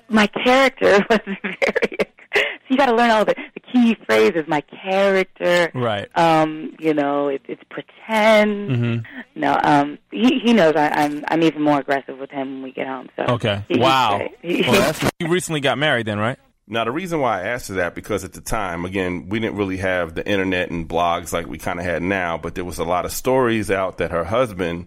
My 0.08 0.26
character 0.26 1.04
was 1.10 1.20
very. 1.42 1.98
So 2.34 2.42
you 2.70 2.76
got 2.76 2.86
to 2.86 2.96
learn 2.96 3.10
all 3.10 3.24
the, 3.24 3.34
the 3.54 3.60
key 3.60 3.96
phrases. 4.06 4.44
My 4.48 4.60
character, 4.62 5.70
Right. 5.72 6.08
Um, 6.18 6.74
you 6.80 6.92
know, 6.92 7.28
it, 7.28 7.42
it's 7.46 7.62
pretend. 7.70 8.70
Mm-hmm. 8.70 9.40
No, 9.40 9.58
um, 9.62 9.98
he 10.10 10.40
he 10.40 10.52
knows 10.52 10.74
I, 10.74 10.88
I'm 10.88 11.24
I'm 11.28 11.42
even 11.44 11.62
more 11.62 11.78
aggressive 11.78 12.18
with 12.18 12.30
him 12.30 12.54
when 12.54 12.62
we 12.62 12.72
get 12.72 12.86
home. 12.88 13.08
So 13.16 13.24
Okay. 13.34 13.64
he- 13.68 13.78
wow. 13.78 14.26
He- 14.42 14.62
Well, 14.62 14.72
that's, 14.72 15.04
you 15.20 15.28
recently 15.28 15.60
got 15.60 15.78
married, 15.78 16.06
then, 16.06 16.18
right? 16.18 16.38
Now, 16.66 16.84
the 16.84 16.90
reason 16.92 17.20
why 17.20 17.42
I 17.42 17.48
asked 17.48 17.68
her 17.68 17.74
that 17.74 17.94
because 17.94 18.24
at 18.24 18.32
the 18.32 18.40
time, 18.40 18.84
again, 18.86 19.28
we 19.28 19.38
didn't 19.38 19.56
really 19.56 19.76
have 19.76 20.14
the 20.14 20.26
internet 20.26 20.70
and 20.70 20.88
blogs 20.88 21.30
like 21.32 21.46
we 21.46 21.58
kind 21.58 21.78
of 21.78 21.84
had 21.84 22.02
now, 22.02 22.38
but 22.38 22.54
there 22.54 22.64
was 22.64 22.78
a 22.78 22.84
lot 22.84 23.04
of 23.04 23.12
stories 23.12 23.70
out 23.70 23.98
that 23.98 24.10
her 24.12 24.24
husband, 24.24 24.86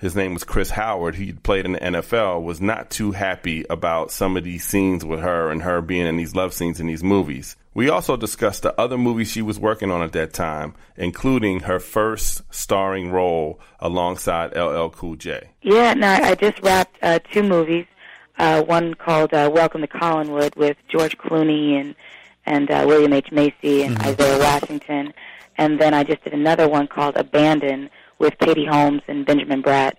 his 0.00 0.16
name 0.16 0.32
was 0.32 0.44
Chris 0.44 0.70
Howard, 0.70 1.14
he 1.14 1.32
played 1.32 1.66
in 1.66 1.72
the 1.72 1.78
NFL, 1.78 2.42
was 2.42 2.60
not 2.60 2.90
too 2.90 3.12
happy 3.12 3.66
about 3.68 4.10
some 4.10 4.36
of 4.36 4.44
these 4.44 4.64
scenes 4.64 5.04
with 5.04 5.20
her 5.20 5.50
and 5.50 5.62
her 5.62 5.82
being 5.82 6.06
in 6.06 6.16
these 6.16 6.34
love 6.34 6.54
scenes 6.54 6.80
in 6.80 6.86
these 6.86 7.04
movies. 7.04 7.56
We 7.74 7.90
also 7.90 8.16
discussed 8.16 8.62
the 8.62 8.78
other 8.80 8.96
movies 8.96 9.30
she 9.30 9.42
was 9.42 9.60
working 9.60 9.90
on 9.90 10.02
at 10.02 10.12
that 10.12 10.32
time, 10.32 10.74
including 10.96 11.60
her 11.60 11.78
first 11.78 12.42
starring 12.52 13.10
role 13.10 13.60
alongside 13.78 14.56
LL 14.56 14.88
Cool 14.88 15.16
J. 15.16 15.50
Yeah, 15.62 15.92
no, 15.92 16.08
I 16.08 16.34
just 16.34 16.60
wrapped 16.62 16.96
uh, 17.02 17.18
two 17.32 17.42
movies. 17.42 17.86
Uh, 18.38 18.62
one 18.62 18.94
called 18.94 19.34
uh, 19.34 19.50
Welcome 19.52 19.82
to 19.82 19.86
Collinwood 19.86 20.56
with 20.56 20.78
George 20.88 21.16
Clooney 21.18 21.78
and 21.78 21.94
and 22.46 22.70
uh, 22.70 22.84
William 22.86 23.12
H 23.12 23.30
Macy 23.30 23.82
and 23.82 23.98
Isaiah 23.98 24.38
Washington, 24.38 25.12
and 25.58 25.78
then 25.78 25.92
I 25.92 26.04
just 26.04 26.24
did 26.24 26.32
another 26.32 26.68
one 26.68 26.88
called 26.88 27.16
Abandon 27.16 27.90
with 28.20 28.38
Katie 28.38 28.66
Holmes 28.66 29.02
and 29.08 29.26
Benjamin 29.26 29.62
Bratt. 29.62 29.94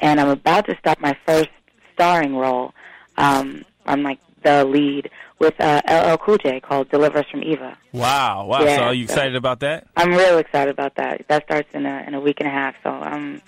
And 0.00 0.18
I'm 0.18 0.30
about 0.30 0.64
to 0.66 0.76
start 0.78 0.98
my 1.00 1.14
first 1.26 1.50
starring 1.92 2.34
role. 2.34 2.72
Um, 3.18 3.64
I'm 3.86 4.02
like 4.02 4.18
the 4.42 4.64
lead 4.64 5.10
with 5.38 5.54
uh, 5.60 5.82
LL 5.88 6.16
Cool 6.16 6.38
J 6.38 6.58
called 6.60 6.88
Deliver 6.90 7.18
Us 7.18 7.26
from 7.30 7.42
Eva. 7.42 7.76
Wow. 7.92 8.46
Wow. 8.46 8.62
Yeah, 8.62 8.76
so 8.78 8.82
are 8.84 8.94
you 8.94 9.06
so- 9.06 9.12
excited 9.12 9.36
about 9.36 9.60
that? 9.60 9.86
I'm 9.96 10.12
real 10.14 10.38
excited 10.38 10.70
about 10.72 10.94
that. 10.96 11.26
That 11.28 11.44
starts 11.44 11.68
in 11.74 11.84
a 11.84 12.02
in 12.06 12.14
a 12.14 12.20
week 12.20 12.40
and 12.40 12.48
a 12.48 12.50
half, 12.50 12.76
so 12.82 12.88
I'm 12.90 13.42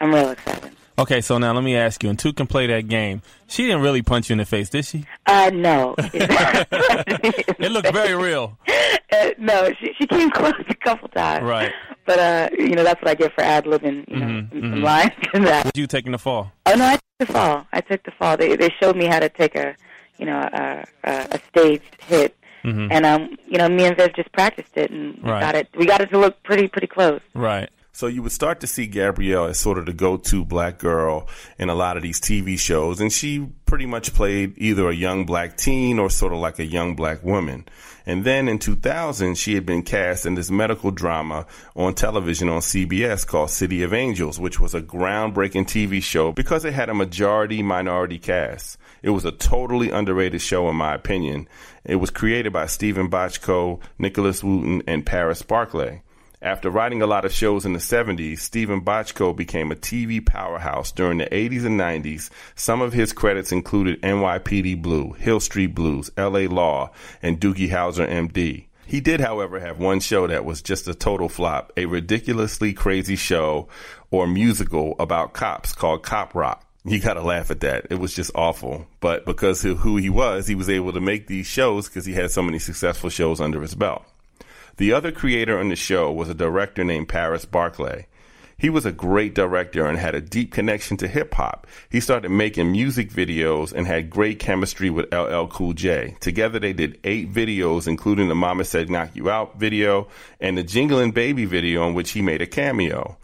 I'm 0.00 0.14
real 0.14 0.30
excited. 0.30 0.70
Okay. 0.98 1.20
So 1.20 1.38
now 1.38 1.52
let 1.52 1.64
me 1.64 1.76
ask 1.76 2.02
you, 2.02 2.10
and 2.10 2.18
two 2.18 2.32
can 2.32 2.46
play 2.46 2.66
that 2.68 2.88
game. 2.88 3.22
She 3.48 3.64
didn't 3.66 3.82
really 3.82 4.02
punch 4.02 4.30
you 4.30 4.34
in 4.34 4.38
the 4.38 4.44
face, 4.44 4.70
did 4.70 4.84
she? 4.84 5.04
Uh, 5.26 5.50
no. 5.52 5.94
It 6.14 7.72
looked 7.72 7.92
very 7.92 8.14
real. 8.14 8.58
Uh, 9.12 9.30
no, 9.38 9.70
she 9.80 9.92
she 9.98 10.06
came 10.06 10.30
close 10.38 10.52
a 10.68 10.74
couple 10.74 11.08
times. 11.08 11.44
Right. 11.44 11.72
But 12.06 12.18
uh, 12.18 12.48
you 12.58 12.70
know, 12.74 12.84
that's 12.84 13.00
what 13.00 13.10
I 13.10 13.14
get 13.14 13.32
for 13.34 13.42
ad 13.42 13.64
libbing, 13.64 14.04
you 14.08 14.16
know, 14.16 14.26
Mhm, 14.26 14.50
mhm. 14.52 14.82
lines 14.82 15.12
and 15.32 15.46
that. 15.46 15.64
Did 15.66 15.78
you 15.78 15.86
taking 15.86 16.12
the 16.12 16.18
fall? 16.18 16.52
Oh 16.66 16.74
no, 16.74 16.84
I 16.84 16.92
took 16.94 17.02
the 17.20 17.26
fall. 17.26 17.66
I 17.72 17.80
took 17.80 18.02
the 18.04 18.10
fall. 18.12 18.36
They 18.36 18.56
they 18.56 18.70
showed 18.80 18.96
me 18.96 19.06
how 19.06 19.20
to 19.20 19.28
take 19.28 19.54
a, 19.54 19.74
you 20.18 20.26
know, 20.26 20.38
a 20.38 20.84
a, 21.04 21.28
a 21.32 21.40
staged 21.48 21.96
hit, 22.06 22.36
Mm-hmm. 22.64 22.88
and 22.92 23.04
um, 23.06 23.36
you 23.46 23.58
know, 23.58 23.68
me 23.68 23.84
and 23.84 23.96
Viv 23.96 24.14
just 24.14 24.32
practiced 24.32 24.76
it, 24.76 24.90
and 24.90 25.22
Right. 25.22 25.40
got 25.40 25.54
it. 25.54 25.68
We 25.76 25.84
got 25.86 26.00
it 26.00 26.06
to 26.10 26.18
look 26.18 26.42
pretty 26.44 26.66
pretty 26.68 26.86
close. 26.88 27.20
Right. 27.34 27.68
So 27.96 28.08
you 28.08 28.24
would 28.24 28.32
start 28.32 28.58
to 28.58 28.66
see 28.66 28.88
Gabrielle 28.88 29.44
as 29.44 29.60
sort 29.60 29.78
of 29.78 29.86
the 29.86 29.92
go-to 29.92 30.44
black 30.44 30.78
girl 30.78 31.28
in 31.60 31.68
a 31.68 31.76
lot 31.76 31.96
of 31.96 32.02
these 32.02 32.20
TV 32.20 32.58
shows, 32.58 33.00
and 33.00 33.12
she 33.12 33.46
pretty 33.66 33.86
much 33.86 34.12
played 34.12 34.54
either 34.56 34.88
a 34.88 34.92
young 34.92 35.26
black 35.26 35.56
teen 35.56 36.00
or 36.00 36.10
sort 36.10 36.32
of 36.32 36.40
like 36.40 36.58
a 36.58 36.64
young 36.64 36.96
black 36.96 37.22
woman. 37.22 37.64
And 38.04 38.24
then 38.24 38.48
in 38.48 38.58
2000, 38.58 39.36
she 39.36 39.54
had 39.54 39.64
been 39.64 39.84
cast 39.84 40.26
in 40.26 40.34
this 40.34 40.50
medical 40.50 40.90
drama 40.90 41.46
on 41.76 41.94
television 41.94 42.48
on 42.48 42.62
CBS 42.62 43.24
called 43.24 43.50
City 43.50 43.84
of 43.84 43.94
Angels, 43.94 44.40
which 44.40 44.58
was 44.58 44.74
a 44.74 44.82
groundbreaking 44.82 45.66
TV 45.66 46.02
show 46.02 46.32
because 46.32 46.64
it 46.64 46.74
had 46.74 46.90
a 46.90 46.94
majority 46.94 47.62
minority 47.62 48.18
cast. 48.18 48.76
It 49.04 49.10
was 49.10 49.24
a 49.24 49.30
totally 49.30 49.90
underrated 49.90 50.42
show, 50.42 50.68
in 50.68 50.74
my 50.74 50.96
opinion. 50.96 51.46
It 51.84 51.96
was 51.96 52.10
created 52.10 52.52
by 52.52 52.66
Steven 52.66 53.08
Bochco, 53.08 53.80
Nicholas 54.00 54.42
Wootton, 54.42 54.82
and 54.88 55.06
Paris 55.06 55.42
Barclay. 55.42 56.02
After 56.42 56.68
writing 56.68 57.00
a 57.00 57.06
lot 57.06 57.24
of 57.24 57.32
shows 57.32 57.64
in 57.64 57.72
the 57.72 57.78
70s, 57.78 58.38
Steven 58.38 58.82
Bochco 58.82 59.34
became 59.34 59.72
a 59.72 59.76
TV 59.76 60.24
powerhouse 60.24 60.92
during 60.92 61.18
the 61.18 61.26
80s 61.26 61.64
and 61.64 61.80
90s. 61.80 62.28
Some 62.54 62.82
of 62.82 62.92
his 62.92 63.12
credits 63.12 63.52
included 63.52 64.02
NYPD 64.02 64.82
Blue, 64.82 65.12
Hill 65.12 65.40
Street 65.40 65.74
Blues, 65.74 66.10
LA 66.18 66.40
Law, 66.40 66.90
and 67.22 67.40
Doogie 67.40 67.70
Howser 67.70 68.08
MD. 68.08 68.66
He 68.86 69.00
did, 69.00 69.20
however, 69.20 69.60
have 69.60 69.78
one 69.78 70.00
show 70.00 70.26
that 70.26 70.44
was 70.44 70.60
just 70.60 70.86
a 70.88 70.94
total 70.94 71.28
flop, 71.28 71.72
a 71.76 71.86
ridiculously 71.86 72.74
crazy 72.74 73.16
show 73.16 73.68
or 74.10 74.26
musical 74.26 74.94
about 74.98 75.32
cops 75.32 75.72
called 75.72 76.02
Cop 76.02 76.34
Rock. 76.34 76.66
You 76.84 77.00
gotta 77.00 77.22
laugh 77.22 77.50
at 77.50 77.60
that. 77.60 77.86
It 77.88 77.98
was 77.98 78.12
just 78.12 78.30
awful. 78.34 78.86
But 79.00 79.24
because 79.24 79.64
of 79.64 79.78
who 79.78 79.96
he 79.96 80.10
was, 80.10 80.46
he 80.46 80.54
was 80.54 80.68
able 80.68 80.92
to 80.92 81.00
make 81.00 81.26
these 81.26 81.46
shows 81.46 81.88
because 81.88 82.04
he 82.04 82.12
had 82.12 82.30
so 82.30 82.42
many 82.42 82.58
successful 82.58 83.08
shows 83.08 83.40
under 83.40 83.62
his 83.62 83.74
belt. 83.74 84.04
The 84.76 84.92
other 84.92 85.12
creator 85.12 85.58
on 85.58 85.68
the 85.68 85.76
show 85.76 86.10
was 86.10 86.28
a 86.28 86.34
director 86.34 86.82
named 86.82 87.08
Paris 87.08 87.44
Barclay. 87.44 88.06
He 88.56 88.70
was 88.70 88.86
a 88.86 88.92
great 88.92 89.34
director 89.34 89.86
and 89.86 89.98
had 89.98 90.14
a 90.14 90.20
deep 90.20 90.52
connection 90.52 90.96
to 90.98 91.08
hip 91.08 91.34
hop. 91.34 91.66
He 91.90 92.00
started 92.00 92.30
making 92.30 92.72
music 92.72 93.10
videos 93.10 93.72
and 93.72 93.86
had 93.86 94.10
great 94.10 94.38
chemistry 94.38 94.90
with 94.90 95.12
LL 95.12 95.46
Cool 95.46 95.72
J. 95.74 96.16
Together 96.20 96.58
they 96.58 96.72
did 96.72 96.98
eight 97.04 97.32
videos, 97.32 97.86
including 97.86 98.28
the 98.28 98.34
Mama 98.34 98.64
Said 98.64 98.90
Knock 98.90 99.10
You 99.14 99.30
Out 99.30 99.58
video 99.58 100.08
and 100.40 100.56
the 100.56 100.64
Jingling 100.64 101.12
Baby 101.12 101.44
video 101.44 101.86
in 101.88 101.94
which 101.94 102.12
he 102.12 102.22
made 102.22 102.42
a 102.42 102.46
cameo. 102.46 103.16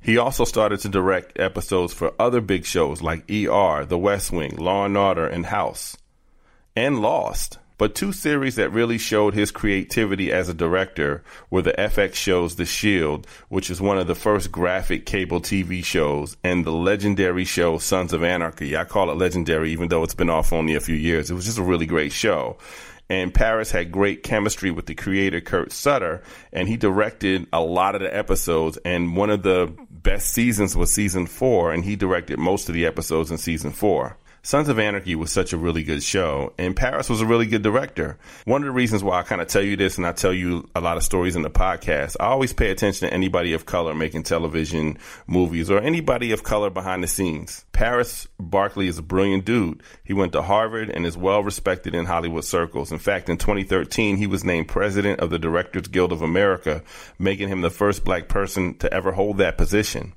He 0.00 0.18
also 0.18 0.44
started 0.44 0.80
to 0.80 0.90
direct 0.90 1.38
episodes 1.38 1.94
for 1.94 2.12
other 2.18 2.42
big 2.42 2.66
shows 2.66 3.00
like 3.00 3.30
ER, 3.30 3.86
The 3.86 3.98
West 3.98 4.32
Wing, 4.32 4.56
Law 4.56 4.84
and 4.84 4.96
Order, 4.96 5.26
and 5.26 5.46
House 5.46 5.96
and 6.76 7.00
Lost. 7.00 7.58
But 7.76 7.96
two 7.96 8.12
series 8.12 8.54
that 8.54 8.70
really 8.70 8.98
showed 8.98 9.34
his 9.34 9.50
creativity 9.50 10.30
as 10.30 10.48
a 10.48 10.54
director 10.54 11.24
were 11.50 11.62
the 11.62 11.72
FX 11.72 12.14
shows 12.14 12.54
The 12.54 12.64
Shield, 12.64 13.26
which 13.48 13.68
is 13.68 13.80
one 13.80 13.98
of 13.98 14.06
the 14.06 14.14
first 14.14 14.52
graphic 14.52 15.06
cable 15.06 15.40
TV 15.40 15.84
shows, 15.84 16.36
and 16.44 16.64
the 16.64 16.70
legendary 16.70 17.44
show 17.44 17.78
Sons 17.78 18.12
of 18.12 18.22
Anarchy. 18.22 18.76
I 18.76 18.84
call 18.84 19.10
it 19.10 19.16
legendary 19.16 19.72
even 19.72 19.88
though 19.88 20.04
it's 20.04 20.14
been 20.14 20.30
off 20.30 20.52
only 20.52 20.76
a 20.76 20.80
few 20.80 20.94
years. 20.94 21.30
It 21.30 21.34
was 21.34 21.46
just 21.46 21.58
a 21.58 21.62
really 21.62 21.86
great 21.86 22.12
show. 22.12 22.58
And 23.10 23.34
Paris 23.34 23.70
had 23.70 23.92
great 23.92 24.22
chemistry 24.22 24.70
with 24.70 24.86
the 24.86 24.94
creator 24.94 25.40
Kurt 25.40 25.72
Sutter, 25.72 26.22
and 26.52 26.68
he 26.68 26.76
directed 26.76 27.46
a 27.52 27.60
lot 27.60 27.94
of 27.94 28.00
the 28.00 28.16
episodes. 28.16 28.78
And 28.84 29.16
one 29.16 29.30
of 29.30 29.42
the 29.42 29.74
best 29.90 30.32
seasons 30.32 30.76
was 30.76 30.92
season 30.92 31.26
four, 31.26 31.72
and 31.72 31.84
he 31.84 31.96
directed 31.96 32.38
most 32.38 32.68
of 32.68 32.74
the 32.74 32.86
episodes 32.86 33.30
in 33.30 33.36
season 33.36 33.72
four. 33.72 34.16
Sons 34.46 34.68
of 34.68 34.78
Anarchy 34.78 35.14
was 35.14 35.32
such 35.32 35.54
a 35.54 35.56
really 35.56 35.82
good 35.82 36.02
show, 36.02 36.52
and 36.58 36.76
Paris 36.76 37.08
was 37.08 37.22
a 37.22 37.26
really 37.26 37.46
good 37.46 37.62
director. 37.62 38.18
One 38.44 38.60
of 38.60 38.66
the 38.66 38.72
reasons 38.72 39.02
why 39.02 39.18
I 39.18 39.22
kind 39.22 39.40
of 39.40 39.48
tell 39.48 39.62
you 39.62 39.74
this, 39.74 39.96
and 39.96 40.06
I 40.06 40.12
tell 40.12 40.34
you 40.34 40.68
a 40.74 40.82
lot 40.82 40.98
of 40.98 41.02
stories 41.02 41.34
in 41.34 41.40
the 41.40 41.48
podcast, 41.48 42.16
I 42.20 42.26
always 42.26 42.52
pay 42.52 42.70
attention 42.70 43.08
to 43.08 43.14
anybody 43.14 43.54
of 43.54 43.64
color 43.64 43.94
making 43.94 44.24
television, 44.24 44.98
movies, 45.26 45.70
or 45.70 45.78
anybody 45.78 46.30
of 46.30 46.42
color 46.42 46.68
behind 46.68 47.02
the 47.02 47.06
scenes. 47.06 47.64
Paris 47.72 48.28
Barclay 48.38 48.86
is 48.86 48.98
a 48.98 49.02
brilliant 49.02 49.46
dude. 49.46 49.82
He 50.04 50.12
went 50.12 50.32
to 50.32 50.42
Harvard 50.42 50.90
and 50.90 51.06
is 51.06 51.16
well 51.16 51.42
respected 51.42 51.94
in 51.94 52.04
Hollywood 52.04 52.44
circles. 52.44 52.92
In 52.92 52.98
fact, 52.98 53.30
in 53.30 53.38
2013, 53.38 54.18
he 54.18 54.26
was 54.26 54.44
named 54.44 54.68
president 54.68 55.20
of 55.20 55.30
the 55.30 55.38
Directors 55.38 55.88
Guild 55.88 56.12
of 56.12 56.20
America, 56.20 56.82
making 57.18 57.48
him 57.48 57.62
the 57.62 57.70
first 57.70 58.04
black 58.04 58.28
person 58.28 58.76
to 58.80 58.92
ever 58.92 59.12
hold 59.12 59.38
that 59.38 59.56
position 59.56 60.12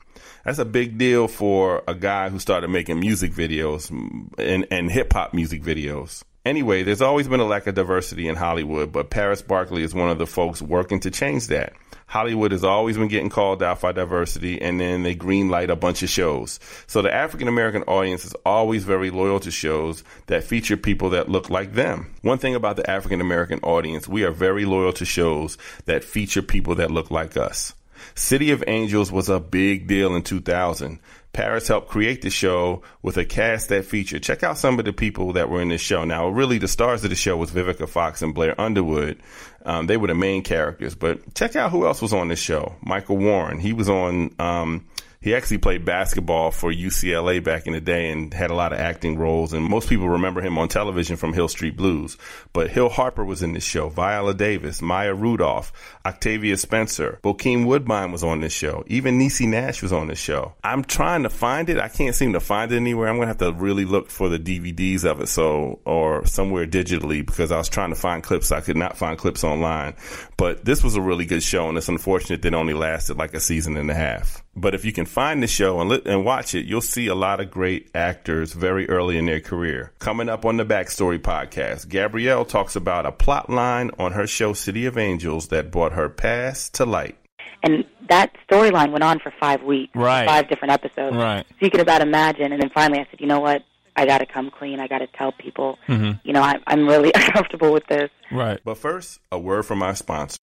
that's 0.48 0.60
a 0.60 0.66
big 0.66 0.98
deal 0.98 1.28
for 1.28 1.84
a 1.90 1.94
guy 1.94 2.30
who 2.30 2.40
started 2.40 2.70
making 2.70 3.02
music 3.02 3.34
videos 3.34 3.92
and, 4.38 4.66
and 4.72 4.90
hip 4.90 5.12
hop 5.12 5.34
music 5.34 5.62
videos. 5.62 6.24
Anyway, 6.46 6.84
there's 6.84 7.02
always 7.02 7.28
been 7.28 7.42
a 7.42 7.46
lack 7.46 7.68
of 7.68 7.76
diversity 7.76 8.30
in 8.30 8.36
Hollywood, 8.38 8.94
but 8.94 9.10
Paris 9.10 9.42
Barclay 9.42 9.84
is 9.84 9.94
one 9.94 10.10
of 10.10 10.20
the 10.20 10.26
folks 10.26 10.62
working 10.62 11.02
to 11.02 11.12
change 11.12 11.48
that. 11.48 11.74
Hollywood 12.06 12.54
has 12.54 12.64
always 12.64 12.98
been 12.98 13.10
getting 13.10 13.30
called 13.30 13.62
out 13.62 13.82
for 13.82 13.92
diversity, 13.92 14.62
and 14.62 14.80
then 14.80 15.04
they 15.04 15.14
greenlight 15.14 15.68
a 15.68 15.76
bunch 15.76 16.02
of 16.02 16.08
shows. 16.08 16.62
So 16.88 17.02
the 17.02 17.14
African 17.14 17.50
American 17.50 17.84
audience 17.84 18.24
is 18.24 18.34
always 18.46 18.86
very 18.86 19.10
loyal 19.10 19.42
to 19.42 19.52
shows 19.52 20.06
that 20.28 20.46
feature 20.46 20.78
people 20.78 21.10
that 21.10 21.28
look 21.28 21.50
like 21.50 21.74
them. 21.74 22.16
One 22.22 22.38
thing 22.38 22.56
about 22.56 22.78
the 22.78 22.90
African 22.90 23.20
American 23.20 23.60
audience, 23.64 24.08
we 24.08 24.24
are 24.24 24.32
very 24.32 24.64
loyal 24.64 24.94
to 24.94 25.04
shows 25.04 25.58
that 25.88 26.06
feature 26.06 26.42
people 26.42 26.76
that 26.76 26.90
look 26.90 27.12
like 27.12 27.36
us. 27.36 27.74
City 28.16 28.52
of 28.52 28.64
Angels 28.68 29.12
was 29.12 29.30
a 29.30 29.40
big 29.40 29.88
deal 29.88 30.16
in 30.16 30.24
2000. 30.24 31.00
Paris 31.34 31.68
helped 31.68 31.90
create 31.90 32.24
the 32.24 32.32
show 32.32 32.82
with 33.04 33.16
a 33.18 33.24
cast 33.26 33.70
that 33.70 33.86
featured. 33.86 34.24
Check 34.24 34.42
out 34.42 34.58
some 34.58 34.80
of 34.80 34.86
the 34.86 34.94
people 34.94 35.34
that 35.34 35.50
were 35.50 35.62
in 35.62 35.70
this 35.70 35.82
show. 35.82 36.04
Now, 36.04 36.28
really, 36.30 36.58
the 36.58 36.68
stars 36.68 37.04
of 37.04 37.12
the 37.12 37.16
show 37.16 37.38
was 37.38 37.52
Vivica 37.52 37.88
Fox 37.88 38.24
and 38.24 38.34
Blair 38.34 38.60
Underwood. 38.60 39.22
Um, 39.64 39.86
they 39.86 39.98
were 39.98 40.08
the 40.08 40.16
main 40.16 40.42
characters. 40.42 40.96
But 40.96 41.36
check 41.36 41.56
out 41.56 41.72
who 41.72 41.86
else 41.86 42.02
was 42.02 42.12
on 42.12 42.30
this 42.30 42.40
show. 42.40 42.76
Michael 42.82 43.18
Warren. 43.18 43.60
He 43.60 43.72
was 43.72 43.88
on 43.88 44.34
um, 44.40 44.88
he 45.28 45.36
actually 45.36 45.58
played 45.58 45.84
basketball 45.84 46.52
for 46.52 46.72
UCLA 46.72 47.44
back 47.44 47.68
in 47.68 47.74
the 47.74 47.82
day 47.82 48.12
and 48.12 48.34
had 48.34 48.50
a 48.50 48.54
lot 48.54 48.72
of 48.72 48.80
acting 48.80 49.18
roles. 49.18 49.52
And 49.52 49.66
most 49.66 49.90
people 49.90 50.08
remember 50.08 50.40
him 50.40 50.58
on 50.58 50.70
television 50.70 51.18
from 51.18 51.34
Hill 51.34 51.50
Street 51.50 51.76
Blues. 51.76 52.18
But 52.54 52.70
Hill 52.70 52.88
Harper 52.88 53.26
was 53.26 53.44
in 53.44 53.52
this 53.52 53.66
show. 53.66 53.90
Viola 53.90 54.34
Davis, 54.34 54.82
Maya 54.82 55.14
Rudolph, 55.14 55.74
Octavia 56.06 56.56
Spencer, 56.56 57.20
Bokeem 57.24 57.66
Woodbine 57.66 58.14
was 58.14 58.24
on 58.24 58.40
this 58.40 58.54
show. 58.54 58.86
Even 58.88 59.20
Niecy 59.20 59.50
Nash 59.50 59.82
was 59.82 59.92
on 59.92 60.08
this 60.08 60.18
show. 60.18 60.54
I'm 60.64 60.86
trying 60.86 61.24
to 61.24 61.30
find 61.30 61.68
it. 61.68 61.78
I 61.78 61.90
can't 61.90 62.16
seem 62.16 62.32
to 62.32 62.40
find 62.40 62.72
it 62.72 62.78
anywhere. 62.78 63.10
I'm 63.10 63.18
going 63.18 63.26
to 63.26 63.32
have 63.32 63.38
to 63.40 63.52
really 63.52 63.84
look 63.84 64.10
for 64.10 64.30
the 64.30 64.40
DVDs 64.40 65.04
of 65.04 65.20
it. 65.20 65.28
So, 65.28 65.82
or 65.84 66.26
somewhere 66.26 66.66
digitally 66.66 67.26
because 67.26 67.52
I 67.52 67.58
was 67.58 67.68
trying 67.68 67.90
to 67.90 68.00
find 68.00 68.24
clips. 68.24 68.54
I 68.54 68.62
could 68.62 68.78
not 68.78 68.98
find 68.98 69.18
clips 69.18 69.44
online. 69.44 69.96
But 70.38 70.64
this 70.64 70.86
was 70.86 70.96
a 70.96 71.02
really 71.02 71.26
good 71.26 71.44
show. 71.44 71.68
And 71.68 71.78
it's 71.78 71.90
unfortunate 71.90 72.44
that 72.44 72.54
it 72.54 72.56
only 72.56 72.74
lasted 72.74 73.18
like 73.18 73.34
a 73.34 73.42
season 73.42 73.76
and 73.76 73.92
a 73.92 73.94
half. 73.94 74.42
But 74.60 74.74
if 74.74 74.84
you 74.84 74.92
can 74.92 75.06
find 75.06 75.44
the 75.44 75.48
show 75.48 75.80
and, 75.80 75.90
li- 75.92 76.02
and 76.06 76.26
watch 76.26 76.56
it, 76.56 76.66
you'll 76.66 76.82
see 76.82 77.06
a 77.06 77.14
lot 77.14 77.40
of 77.40 77.52
great 77.52 77.92
actors 77.94 78.54
very 78.54 78.90
early 78.90 79.16
in 79.16 79.28
their 79.28 79.40
career. 79.40 79.92
Coming 80.00 80.30
up 80.30 80.46
on 80.46 80.58
the 80.58 80.66
Backstory 80.66 81.20
podcast, 81.20 81.90
Gabrielle 81.90 82.44
talks 82.44 82.76
about 82.76 83.06
a 83.06 83.12
plot 83.12 83.52
line 83.52 83.92
on 84.00 84.14
her 84.14 84.26
show 84.26 84.54
City 84.54 84.88
of 84.88 84.98
Angels 84.98 85.50
that 85.50 85.70
brought 85.70 85.92
her 85.92 86.10
past 86.10 86.74
to 86.74 86.86
light. 86.88 87.20
And 87.62 87.86
that 88.10 88.32
storyline 88.50 88.92
went 88.92 89.04
on 89.04 89.20
for 89.20 89.32
five 89.40 89.62
weeks, 89.62 89.92
Right. 89.96 90.26
five 90.28 90.50
different 90.50 90.72
episodes. 90.72 91.16
Right. 91.16 91.46
So 91.48 91.56
you 91.60 91.70
can 91.70 91.80
about 91.80 92.02
imagine. 92.02 92.52
And 92.52 92.60
then 92.60 92.72
finally, 92.74 93.00
I 93.00 93.06
said, 93.12 93.22
you 93.22 93.28
know 93.28 93.40
what? 93.40 93.62
I 93.96 94.08
got 94.08 94.20
to 94.20 94.26
come 94.26 94.50
clean. 94.50 94.80
I 94.80 94.88
got 94.88 95.00
to 95.00 95.08
tell 95.08 95.34
people, 95.34 95.78
mm-hmm. 95.88 96.14
you 96.24 96.34
know, 96.34 96.42
I, 96.42 96.56
I'm 96.66 96.88
really 96.88 97.12
uncomfortable 97.16 97.72
with 97.74 97.86
this. 97.88 98.10
Right. 98.32 98.60
But 98.66 98.80
first, 98.80 99.20
a 99.32 99.38
word 99.38 99.68
from 99.68 99.84
our 99.84 99.96
sponsor. 99.96 100.38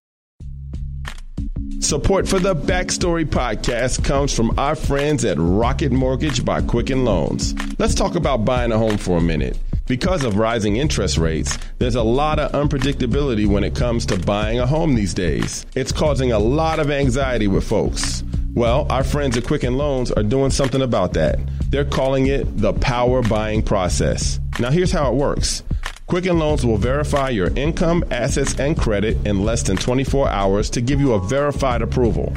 Support 1.81 2.29
for 2.29 2.39
the 2.39 2.55
Backstory 2.55 3.25
podcast 3.25 4.05
comes 4.05 4.35
from 4.35 4.59
our 4.59 4.75
friends 4.75 5.25
at 5.25 5.37
Rocket 5.39 5.93
Mortgage 5.93 6.45
by 6.45 6.63
Quicken 6.63 7.05
Loans. 7.05 7.55
Let's 7.79 7.95
talk 7.95 8.15
about 8.15 8.45
buying 8.45 8.73
a 8.73 8.79
home 8.79 8.97
for 8.97 9.19
a 9.19 9.21
minute. 9.21 9.59
Because 9.87 10.25
of 10.25 10.37
rising 10.37 10.77
interest 10.77 11.19
rates, 11.19 11.59
there's 11.79 11.95
a 11.95 12.03
lot 12.03 12.39
of 12.39 12.53
unpredictability 12.53 13.47
when 13.47 13.65
it 13.65 13.75
comes 13.75 14.07
to 14.07 14.19
buying 14.19 14.59
a 14.59 14.67
home 14.67 14.95
these 14.95 15.13
days. 15.13 15.67
It's 15.75 15.93
causing 15.93 16.33
a 16.33 16.39
lot 16.39 16.79
of 16.79 16.91
anxiety 16.91 17.49
with 17.49 17.65
folks. 17.65 18.25
Well, 18.55 18.87
our 18.91 19.05
friends 19.05 19.37
at 19.37 19.45
Quicken 19.45 19.77
Loans 19.77 20.11
are 20.13 20.23
doing 20.23 20.51
something 20.51 20.81
about 20.81 21.13
that. 21.15 21.39
They're 21.69 21.85
calling 21.85 22.29
it 22.29 22.45
the 22.59 22.73
power 22.73 23.21
buying 23.21 23.63
process. 23.63 24.41
Now, 24.59 24.71
here's 24.71 24.93
how 24.93 25.13
it 25.13 25.17
works. 25.17 25.63
Quicken 26.07 26.39
Loans 26.39 26.67
will 26.67 26.77
verify 26.77 27.31
your 27.31 27.49
income, 27.57 28.05
assets, 28.11 28.55
and 28.61 28.79
credit 28.79 29.17
in 29.27 29.43
less 29.43 29.63
than 29.63 29.77
24 29.77 30.29
hours 30.29 30.69
to 30.71 30.83
give 30.83 31.01
you 31.01 31.15
a 31.15 31.21
verified 31.21 31.81
approval. 31.81 32.33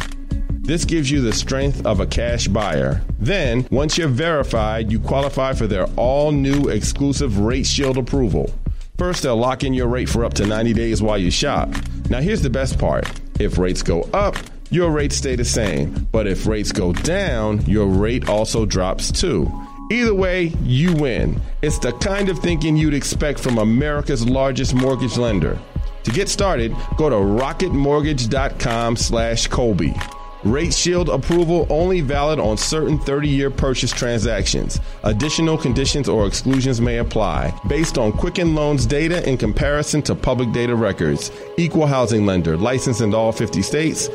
This 0.50 0.86
gives 0.86 1.12
you 1.12 1.22
the 1.22 1.34
strength 1.34 1.86
of 1.86 2.00
a 2.00 2.08
cash 2.08 2.48
buyer. 2.48 3.02
Then, 3.20 3.68
once 3.70 3.98
you're 3.98 4.08
verified, 4.08 4.90
you 4.90 5.00
qualify 5.00 5.54
for 5.54 5.68
their 5.68 5.86
all 5.98 6.32
new 6.32 6.70
exclusive 6.70 7.40
Rate 7.40 7.66
Shield 7.66 7.98
approval. 7.98 8.54
First, 8.98 9.24
they'll 9.24 9.38
lock 9.38 9.64
in 9.64 9.74
your 9.74 9.88
rate 9.88 10.10
for 10.10 10.24
up 10.24 10.34
to 10.36 10.48
90 10.48 10.74
days 10.74 11.02
while 11.02 11.18
you 11.18 11.30
shop. 11.30 11.70
Now, 12.10 12.22
here's 12.22 12.42
the 12.42 12.50
best 12.50 12.80
part 12.80 13.10
if 13.40 13.58
rates 13.58 13.84
go 13.84 14.02
up, 14.14 14.38
your 14.70 14.92
rates 14.92 15.18
stay 15.18 15.36
the 15.36 15.46
same. 15.46 16.08
But 16.12 16.26
if 16.26 16.48
rates 16.48 16.72
go 16.72 16.94
down, 16.94 17.66
your 17.66 17.88
rate 17.88 18.30
also 18.30 18.66
drops 18.66 19.12
too. 19.12 19.52
Either 19.90 20.14
way, 20.14 20.54
you 20.64 20.94
win. 20.94 21.42
It's 21.62 21.80
the 21.80 21.94
kind 21.94 22.28
of 22.30 22.40
thinking 22.40 22.76
you'd 22.76 22.94
expect 22.94 23.40
from 23.40 23.58
America's 23.58 24.28
largest 24.28 24.74
mortgage 24.74 25.18
lender. 25.18 25.58
To 26.04 26.12
get 26.12 26.28
started, 26.30 26.76
go 26.98 27.10
to 27.10 27.16
rocketmortgage.com 27.16 28.98
slash 28.98 29.48
Colby. 29.48 29.96
Rate 30.44 30.74
Shield 30.74 31.10
approval 31.10 31.66
only 31.70 32.02
valid 32.02 32.40
on 32.40 32.58
certain 32.58 33.00
30-year 33.00 33.50
purchase 33.50 33.92
transactions. 33.92 34.80
Additional 35.04 35.58
conditions 35.58 36.08
or 36.08 36.28
exclusions 36.28 36.80
may 36.80 36.98
apply 36.98 37.60
based 37.68 37.98
on 37.98 38.12
Quicken 38.12 38.54
Loans 38.56 38.86
data 38.86 39.28
in 39.28 39.38
comparison 39.38 40.02
to 40.04 40.16
public 40.16 40.52
data 40.52 40.76
records. 40.76 41.32
Equal 41.58 41.88
housing 41.88 42.26
lender, 42.26 42.56
licensed 42.56 43.02
in 43.02 43.14
all 43.14 43.32
50 43.32 43.62
states. 43.62 44.10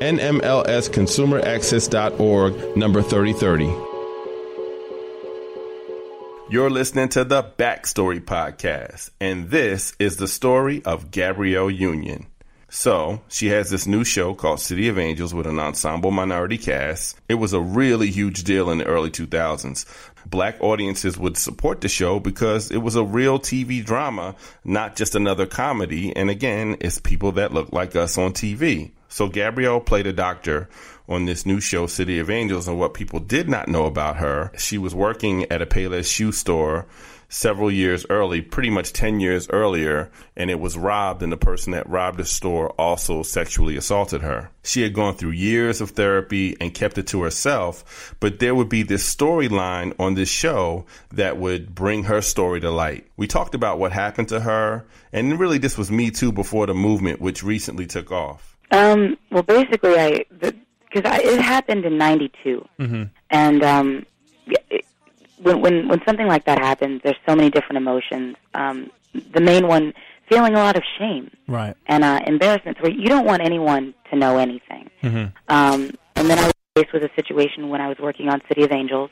NMLSconsumeraccess.org, 0.00 2.76
number 2.76 3.02
3030. 3.02 3.91
You're 6.52 6.68
listening 6.68 7.08
to 7.08 7.24
the 7.24 7.42
Backstory 7.42 8.20
Podcast, 8.20 9.08
and 9.18 9.48
this 9.48 9.94
is 9.98 10.18
the 10.18 10.28
story 10.28 10.84
of 10.84 11.10
Gabrielle 11.10 11.70
Union. 11.70 12.26
So, 12.68 13.22
she 13.28 13.46
has 13.46 13.70
this 13.70 13.86
new 13.86 14.04
show 14.04 14.34
called 14.34 14.60
City 14.60 14.88
of 14.88 14.98
Angels 14.98 15.32
with 15.32 15.46
an 15.46 15.58
ensemble 15.58 16.10
minority 16.10 16.58
cast. 16.58 17.18
It 17.26 17.36
was 17.36 17.54
a 17.54 17.60
really 17.62 18.10
huge 18.10 18.44
deal 18.44 18.70
in 18.70 18.76
the 18.76 18.84
early 18.84 19.10
2000s. 19.10 19.86
Black 20.26 20.58
audiences 20.60 21.16
would 21.16 21.38
support 21.38 21.80
the 21.80 21.88
show 21.88 22.20
because 22.20 22.70
it 22.70 22.82
was 22.82 22.96
a 22.96 23.02
real 23.02 23.38
TV 23.38 23.82
drama, 23.82 24.36
not 24.62 24.94
just 24.94 25.14
another 25.14 25.46
comedy. 25.46 26.14
And 26.14 26.28
again, 26.28 26.76
it's 26.80 26.98
people 26.98 27.32
that 27.32 27.54
look 27.54 27.72
like 27.72 27.96
us 27.96 28.18
on 28.18 28.34
TV. 28.34 28.90
So 29.08 29.28
Gabrielle 29.28 29.80
played 29.80 30.06
a 30.06 30.12
doctor 30.12 30.68
on 31.12 31.26
this 31.26 31.46
new 31.46 31.60
show, 31.60 31.86
City 31.86 32.18
of 32.18 32.30
Angels, 32.30 32.66
and 32.66 32.78
what 32.78 32.94
people 32.94 33.20
did 33.20 33.48
not 33.48 33.68
know 33.68 33.84
about 33.84 34.16
her, 34.16 34.50
she 34.56 34.78
was 34.78 34.94
working 34.94 35.44
at 35.50 35.62
a 35.62 35.66
Payless 35.66 36.12
shoe 36.12 36.32
store 36.32 36.86
several 37.32 37.70
years 37.70 38.04
early, 38.10 38.42
pretty 38.42 38.68
much 38.68 38.92
10 38.92 39.18
years 39.18 39.48
earlier, 39.50 40.10
and 40.36 40.50
it 40.50 40.60
was 40.60 40.76
robbed, 40.76 41.22
and 41.22 41.32
the 41.32 41.36
person 41.36 41.72
that 41.72 41.88
robbed 41.88 42.18
the 42.18 42.24
store 42.24 42.70
also 42.72 43.22
sexually 43.22 43.76
assaulted 43.76 44.20
her. 44.20 44.50
She 44.62 44.82
had 44.82 44.92
gone 44.92 45.14
through 45.14 45.30
years 45.30 45.80
of 45.80 45.90
therapy 45.90 46.56
and 46.60 46.74
kept 46.74 46.98
it 46.98 47.06
to 47.08 47.22
herself, 47.22 48.14
but 48.20 48.38
there 48.38 48.54
would 48.54 48.68
be 48.68 48.82
this 48.82 49.14
storyline 49.14 49.94
on 49.98 50.14
this 50.14 50.28
show 50.28 50.84
that 51.12 51.38
would 51.38 51.74
bring 51.74 52.04
her 52.04 52.20
story 52.20 52.60
to 52.60 52.70
light. 52.70 53.06
We 53.16 53.26
talked 53.26 53.54
about 53.54 53.78
what 53.78 53.92
happened 53.92 54.28
to 54.28 54.40
her, 54.40 54.84
and 55.12 55.40
really 55.40 55.58
this 55.58 55.78
was 55.78 55.90
Me 55.90 56.10
Too 56.10 56.32
before 56.32 56.66
the 56.66 56.74
movement, 56.74 57.20
which 57.20 57.42
recently 57.42 57.86
took 57.86 58.12
off. 58.12 58.58
Um, 58.70 59.18
well, 59.30 59.42
basically, 59.42 59.98
I 59.98 60.24
because 60.92 61.10
I, 61.10 61.18
it 61.22 61.40
happened 61.40 61.84
in 61.84 61.98
'92, 61.98 62.66
and 63.30 63.62
um, 63.62 64.06
it, 64.46 64.84
when 65.42 65.60
when 65.60 65.88
when 65.88 66.00
something 66.04 66.26
like 66.26 66.44
that 66.44 66.58
happens, 66.58 67.00
there's 67.04 67.16
so 67.26 67.34
many 67.34 67.50
different 67.50 67.78
emotions. 67.78 68.36
Um, 68.54 68.90
the 69.32 69.40
main 69.40 69.66
one, 69.68 69.92
feeling 70.28 70.54
a 70.54 70.58
lot 70.58 70.76
of 70.76 70.82
shame 70.98 71.30
Right. 71.46 71.76
and 71.86 72.02
uh, 72.04 72.20
embarrassment, 72.26 72.80
where 72.82 72.90
you 72.92 73.08
don't 73.08 73.26
want 73.26 73.42
anyone 73.42 73.94
to 74.10 74.16
know 74.16 74.38
anything. 74.38 74.90
Um, 75.48 75.90
and 76.16 76.28
then 76.30 76.38
I 76.38 76.44
was 76.46 76.52
faced 76.76 76.92
with 76.92 77.02
a 77.02 77.10
situation 77.14 77.68
when 77.68 77.80
I 77.80 77.88
was 77.88 77.98
working 77.98 78.28
on 78.28 78.40
City 78.48 78.62
of 78.64 78.72
Angels. 78.72 79.10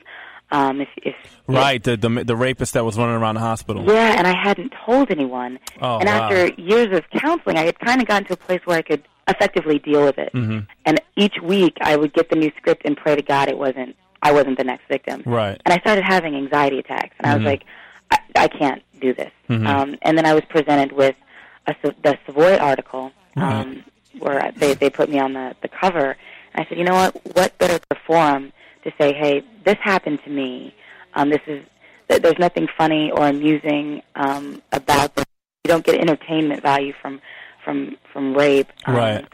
Um, 0.52 0.80
if, 0.80 0.88
if 0.96 1.14
Right. 1.46 1.82
The, 1.82 1.96
the 1.96 2.08
the 2.24 2.34
rapist 2.36 2.74
that 2.74 2.84
was 2.84 2.96
running 2.98 3.14
around 3.14 3.34
the 3.36 3.40
hospital. 3.40 3.84
yeah, 3.86 4.14
and 4.18 4.26
I 4.26 4.34
hadn't 4.34 4.72
told 4.84 5.10
anyone. 5.10 5.58
Oh, 5.80 5.98
and 5.98 6.08
wow. 6.08 6.22
after 6.22 6.48
years 6.60 6.96
of 6.96 7.04
counseling, 7.10 7.56
I 7.56 7.64
had 7.66 7.78
kind 7.78 8.00
of 8.00 8.08
gotten 8.08 8.24
to 8.28 8.32
a 8.32 8.36
place 8.36 8.60
where 8.64 8.78
I 8.78 8.82
could 8.82 9.02
effectively 9.30 9.78
deal 9.78 10.04
with 10.04 10.18
it. 10.18 10.32
Mm-hmm. 10.32 10.60
And 10.84 11.00
each 11.16 11.36
week, 11.42 11.76
I 11.80 11.96
would 11.96 12.12
get 12.12 12.30
the 12.30 12.36
new 12.36 12.50
script 12.56 12.82
and 12.84 12.96
pray 12.96 13.16
to 13.16 13.22
God 13.22 13.48
it 13.48 13.58
wasn't 13.58 13.96
I 14.22 14.32
wasn't 14.32 14.58
the 14.58 14.64
next 14.64 14.86
victim. 14.88 15.22
Right. 15.24 15.60
And 15.64 15.72
I 15.72 15.78
started 15.78 16.04
having 16.04 16.34
anxiety 16.34 16.78
attacks, 16.78 17.14
and 17.18 17.26
I 17.26 17.36
was 17.36 17.44
like, 17.44 17.64
I, 18.10 18.18
I 18.36 18.48
can't 18.48 18.82
do 19.00 19.14
this. 19.14 19.32
Mm-hmm. 19.48 19.66
Um, 19.66 19.96
and 20.02 20.16
then 20.18 20.26
I 20.26 20.34
was 20.34 20.44
presented 20.50 20.92
with 20.92 21.16
a, 21.66 21.74
the 22.02 22.18
Savoy 22.26 22.56
article 22.58 23.12
um, 23.36 23.82
where 24.18 24.44
I- 24.44 24.50
they 24.50 24.74
they 24.74 24.90
put 24.90 25.08
me 25.08 25.18
on 25.18 25.32
the 25.32 25.56
the 25.62 25.68
cover, 25.68 26.16
and 26.54 26.64
I 26.64 26.68
said, 26.68 26.78
you 26.78 26.84
know 26.84 26.94
what? 26.94 27.34
What 27.34 27.56
better 27.58 27.78
forum 28.06 28.52
to 28.84 28.92
say, 28.98 29.12
hey, 29.12 29.42
this 29.64 29.76
happened 29.82 30.20
to 30.24 30.30
me. 30.30 30.74
Um, 31.14 31.30
this 31.30 31.40
is 31.46 31.64
th- 32.08 32.22
there's 32.22 32.38
nothing 32.38 32.68
funny 32.76 33.10
or 33.10 33.26
amusing 33.26 34.02
um, 34.16 34.62
about 34.72 35.14
this. 35.14 35.24
You 35.64 35.68
don't 35.68 35.84
get 35.84 36.00
entertainment 36.00 36.62
value 36.62 36.92
from 37.00 37.20
from 37.64 37.96
from 38.12 38.34
rape. 38.34 38.68
Um, 38.86 38.96
Right. 38.96 39.24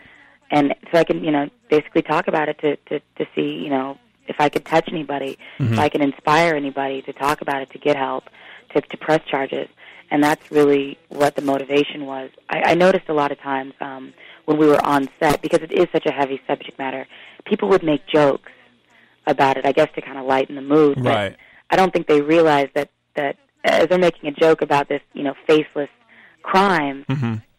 And 0.50 0.74
so 0.92 0.98
I 1.00 1.04
can, 1.04 1.24
you 1.24 1.32
know, 1.32 1.48
basically 1.68 2.02
talk 2.02 2.28
about 2.28 2.48
it 2.48 2.58
to 2.60 2.76
to 2.88 3.00
to 3.18 3.26
see, 3.34 3.62
you 3.64 3.70
know, 3.70 3.98
if 4.28 4.36
I 4.38 4.48
could 4.48 4.64
touch 4.64 4.88
anybody, 4.88 5.38
if 5.58 5.78
I 5.78 5.88
can 5.88 6.02
inspire 6.02 6.54
anybody 6.54 7.02
to 7.02 7.12
talk 7.12 7.40
about 7.40 7.62
it, 7.62 7.70
to 7.70 7.78
get 7.78 7.96
help, 7.96 8.24
to 8.74 8.80
to 8.80 8.96
press 8.96 9.20
charges, 9.28 9.68
and 10.10 10.22
that's 10.22 10.50
really 10.52 10.98
what 11.08 11.34
the 11.34 11.42
motivation 11.42 12.06
was. 12.06 12.30
I, 12.48 12.72
I 12.72 12.74
noticed 12.74 13.08
a 13.08 13.12
lot 13.14 13.32
of 13.32 13.40
times 13.40 13.72
um, 13.80 14.12
when 14.44 14.56
we 14.58 14.66
were 14.68 14.84
on 14.84 15.08
set 15.20 15.42
because 15.42 15.60
it 15.62 15.72
is 15.72 15.86
such 15.92 16.06
a 16.06 16.12
heavy 16.12 16.40
subject 16.46 16.78
matter, 16.78 17.06
people 17.44 17.68
would 17.70 17.82
make 17.82 18.06
jokes 18.06 18.52
about 19.26 19.56
it. 19.56 19.66
I 19.66 19.72
guess 19.72 19.88
to 19.96 20.00
kind 20.00 20.18
of 20.18 20.26
lighten 20.26 20.54
the 20.54 20.62
mood. 20.62 21.02
but 21.02 21.14
Right. 21.14 21.36
I 21.70 21.74
don't 21.76 21.92
think 21.92 22.06
they 22.06 22.20
realize 22.20 22.68
that 22.74 22.90
that 23.16 23.36
as 23.64 23.88
they're 23.88 23.98
making 23.98 24.28
a 24.28 24.32
joke 24.32 24.62
about 24.62 24.88
this, 24.88 25.02
you 25.12 25.24
know, 25.24 25.34
faceless 25.48 25.90
crime, 26.44 27.04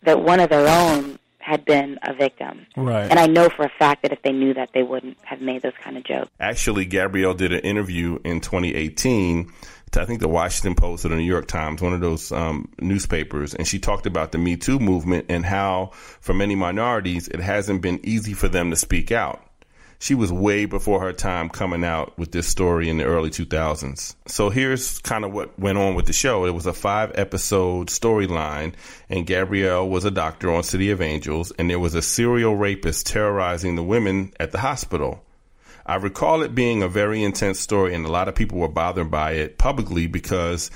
that 0.08 0.24
one 0.24 0.40
of 0.40 0.50
their 0.50 0.68
own 0.68 1.20
had 1.40 1.64
been 1.66 2.00
a 2.04 2.14
victim. 2.14 2.66
Right. 2.76 3.10
And 3.10 3.20
I 3.20 3.28
know 3.28 3.50
for 3.50 3.64
a 3.64 3.72
fact 3.78 4.02
that 4.02 4.12
if 4.12 4.22
they 4.22 4.32
knew 4.32 4.54
that, 4.54 4.72
they 4.74 4.84
wouldn't 4.84 5.18
have 5.24 5.40
made 5.40 5.62
those 5.62 5.74
kind 5.82 5.98
of 5.98 6.04
jokes. 6.04 6.30
Actually, 6.40 6.86
Gabrielle 6.86 7.34
did 7.34 7.54
an 7.54 7.60
interview 7.60 8.20
in 8.26 8.42
2018 8.42 9.52
to, 9.92 10.02
I 10.02 10.06
think, 10.06 10.20
the 10.20 10.28
Washington 10.28 10.76
Post 10.76 11.06
or 11.06 11.10
the 11.10 11.16
New 11.16 11.24
York 11.24 11.48
Times, 11.48 11.82
one 11.82 11.94
of 11.94 12.02
those 12.02 12.32
um, 12.32 12.70
newspapers, 12.80 13.54
and 13.54 13.68
she 13.68 13.80
talked 13.80 14.06
about 14.06 14.32
the 14.32 14.38
Me 14.38 14.58
Too 14.58 14.80
movement 14.80 15.26
and 15.30 15.46
how, 15.46 15.92
for 15.94 16.34
many 16.34 16.56
minorities, 16.56 17.28
it 17.30 17.40
hasn't 17.40 17.82
been 17.82 18.00
easy 18.04 18.34
for 18.34 18.50
them 18.50 18.70
to 18.70 18.76
speak 18.76 19.12
out. 19.12 19.47
She 20.00 20.14
was 20.14 20.32
way 20.32 20.66
before 20.66 21.02
her 21.02 21.14
time 21.14 21.50
coming 21.50 21.84
out 21.84 22.18
with 22.20 22.32
this 22.32 22.48
story 22.48 22.90
in 22.90 22.98
the 22.98 23.06
early 23.06 23.32
2000s. 23.32 24.16
So 24.28 24.50
here's 24.50 25.00
kind 25.00 25.26
of 25.26 25.34
what 25.34 25.58
went 25.58 25.80
on 25.80 25.96
with 25.96 26.06
the 26.06 26.14
show. 26.14 26.46
It 26.46 26.54
was 26.54 26.68
a 26.68 26.74
five 26.74 27.12
episode 27.16 27.88
storyline, 27.88 28.74
and 29.10 29.26
Gabrielle 29.26 29.90
was 29.90 30.06
a 30.06 30.12
doctor 30.12 30.52
on 30.54 30.64
City 30.64 30.92
of 30.92 31.02
Angels, 31.02 31.52
and 31.58 31.70
there 31.70 31.80
was 31.80 31.96
a 31.96 32.02
serial 32.02 32.56
rapist 32.56 33.08
terrorizing 33.08 33.76
the 33.76 33.84
women 33.84 34.34
at 34.40 34.52
the 34.52 34.60
hospital. 34.60 35.24
I 35.88 35.96
recall 35.96 36.44
it 36.44 36.54
being 36.54 36.84
a 36.84 36.90
very 36.90 37.24
intense 37.24 37.60
story, 37.60 37.96
and 37.96 38.06
a 38.06 38.12
lot 38.12 38.28
of 38.28 38.36
people 38.36 38.60
were 38.60 38.68
bothered 38.68 39.10
by 39.10 39.32
it 39.32 39.58
publicly 39.58 40.06
because 40.06 40.70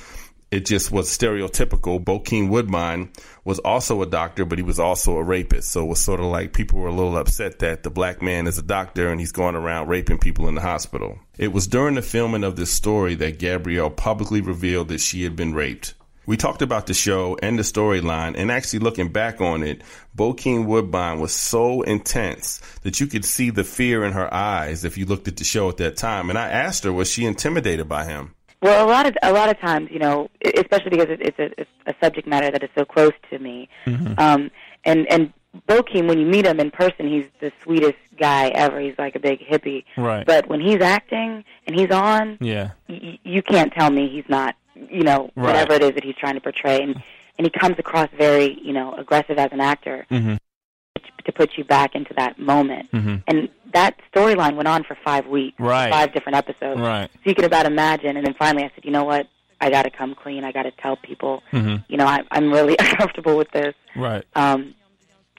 it 0.51 0.65
just 0.65 0.91
was 0.91 1.07
stereotypical. 1.07 2.03
Bokeem 2.03 2.49
Woodbine 2.49 3.09
was 3.45 3.59
also 3.59 4.01
a 4.01 4.05
doctor, 4.05 4.43
but 4.43 4.59
he 4.59 4.63
was 4.63 4.79
also 4.79 5.15
a 5.15 5.23
rapist. 5.23 5.71
So 5.71 5.83
it 5.83 5.87
was 5.87 5.99
sort 5.99 6.19
of 6.19 6.25
like 6.25 6.51
people 6.53 6.79
were 6.79 6.89
a 6.89 6.93
little 6.93 7.17
upset 7.17 7.59
that 7.59 7.83
the 7.83 7.89
black 7.89 8.21
man 8.21 8.47
is 8.47 8.57
a 8.57 8.63
doctor 8.63 9.09
and 9.09 9.19
he's 9.19 9.31
going 9.31 9.55
around 9.55 9.87
raping 9.87 10.17
people 10.17 10.49
in 10.49 10.55
the 10.55 10.61
hospital. 10.61 11.17
It 11.37 11.53
was 11.53 11.67
during 11.67 11.95
the 11.95 12.01
filming 12.01 12.43
of 12.43 12.57
this 12.57 12.71
story 12.71 13.15
that 13.15 13.39
Gabrielle 13.39 13.89
publicly 13.89 14.41
revealed 14.41 14.89
that 14.89 14.99
she 14.99 15.23
had 15.23 15.37
been 15.37 15.53
raped. 15.53 15.93
We 16.27 16.37
talked 16.37 16.61
about 16.61 16.85
the 16.85 16.93
show 16.93 17.37
and 17.41 17.57
the 17.57 17.63
storyline, 17.63 18.35
and 18.37 18.51
actually 18.51 18.79
looking 18.79 19.11
back 19.11 19.41
on 19.41 19.63
it, 19.63 19.81
Bokeem 20.15 20.67
Woodbine 20.67 21.19
was 21.19 21.33
so 21.33 21.81
intense 21.81 22.61
that 22.83 22.99
you 22.99 23.07
could 23.07 23.25
see 23.25 23.49
the 23.49 23.63
fear 23.63 24.05
in 24.05 24.11
her 24.13 24.31
eyes 24.31 24.85
if 24.85 24.99
you 24.99 25.05
looked 25.05 25.27
at 25.27 25.37
the 25.37 25.43
show 25.43 25.67
at 25.69 25.77
that 25.77 25.97
time. 25.97 26.29
And 26.29 26.37
I 26.37 26.49
asked 26.49 26.83
her, 26.83 26.93
was 26.93 27.09
she 27.09 27.25
intimidated 27.25 27.89
by 27.89 28.05
him? 28.05 28.35
Well, 28.61 28.85
a 28.85 28.89
lot 28.89 29.05
of 29.07 29.17
a 29.23 29.31
lot 29.33 29.49
of 29.49 29.59
times, 29.59 29.89
you 29.91 29.99
know, 29.99 30.29
especially 30.43 30.91
because 30.91 31.07
it's 31.09 31.39
a 31.39 31.59
it's 31.61 31.69
a 31.87 31.93
subject 32.01 32.27
matter 32.27 32.51
that 32.51 32.63
is 32.63 32.69
so 32.77 32.85
close 32.85 33.13
to 33.31 33.39
me. 33.39 33.67
Um, 34.17 34.51
and 34.85 35.07
and 35.11 35.33
Bokeem, 35.67 36.07
when 36.07 36.19
you 36.19 36.25
meet 36.25 36.45
him 36.45 36.59
in 36.59 36.69
person, 36.71 37.07
he's 37.07 37.25
the 37.39 37.51
sweetest 37.63 37.97
guy 38.17 38.49
ever. 38.49 38.79
He's 38.79 38.97
like 38.97 39.15
a 39.15 39.19
big 39.19 39.39
hippie. 39.41 39.83
Right. 39.97 40.25
But 40.25 40.47
when 40.47 40.61
he's 40.61 40.79
acting 40.81 41.43
and 41.67 41.77
he's 41.77 41.91
on, 41.91 42.37
Yeah. 42.39 42.71
y- 42.87 43.17
you 43.23 43.41
can't 43.41 43.73
tell 43.73 43.89
me 43.89 44.07
he's 44.07 44.29
not, 44.29 44.55
you 44.89 45.03
know, 45.03 45.31
Right. 45.35 45.47
whatever 45.47 45.73
it 45.73 45.81
is 45.81 45.93
that 45.95 46.03
he's 46.03 46.15
trying 46.15 46.35
to 46.35 46.41
portray. 46.41 46.81
And 46.83 47.01
and 47.37 47.47
he 47.47 47.59
comes 47.59 47.79
across 47.79 48.09
very, 48.15 48.59
you 48.61 48.73
know, 48.73 48.93
aggressive 48.95 49.39
as 49.39 49.51
an 49.51 49.59
actor 49.61 50.05
Mhm. 50.11 50.37
To 51.25 51.31
put 51.31 51.57
you 51.57 51.63
back 51.63 51.95
into 51.95 52.13
that 52.15 52.39
moment. 52.39 52.89
And 53.27 53.49
that 53.73 53.95
storyline 54.13 54.55
went 54.55 54.67
on 54.67 54.83
for 54.83 54.95
five 55.03 55.27
weeks, 55.27 55.59
Right. 55.59 55.89
five 55.91 56.13
different 56.13 56.37
episodes. 56.37 56.79
Right. 56.81 57.09
So 57.13 57.19
you 57.29 57.35
can 57.35 57.45
about 57.45 57.65
imagine. 57.65 58.17
And 58.17 58.25
then 58.25 58.33
finally, 58.33 58.63
I 58.63 58.71
said, 58.75 58.83
you 58.83 58.91
know 58.91 59.03
what? 59.05 59.27
I 59.59 59.69
got 59.69 59.83
to 59.83 59.91
come 59.91 60.15
clean. 60.15 60.43
I 60.43 60.51
got 60.51 60.63
to 60.63 60.71
tell 60.71 60.95
people, 60.95 61.43
Mhm. 61.51 61.83
you 61.87 61.97
know, 61.97 62.05
I, 62.07 62.21
I'm 62.31 62.51
really 62.51 62.75
uncomfortable 62.79 63.37
with 63.37 63.51
this. 63.51 63.75
Right. 63.95 64.23
Um, 64.35 64.73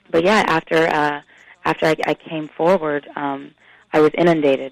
but 0.09 0.23
yeah, 0.23 0.43
after 0.47 0.77
uh, 0.87 1.21
after 1.65 1.85
I, 1.87 1.95
I 2.07 2.13
came 2.13 2.47
forward, 2.47 3.07
um, 3.15 3.51
I 3.91 3.99
was 3.99 4.11
inundated 4.17 4.71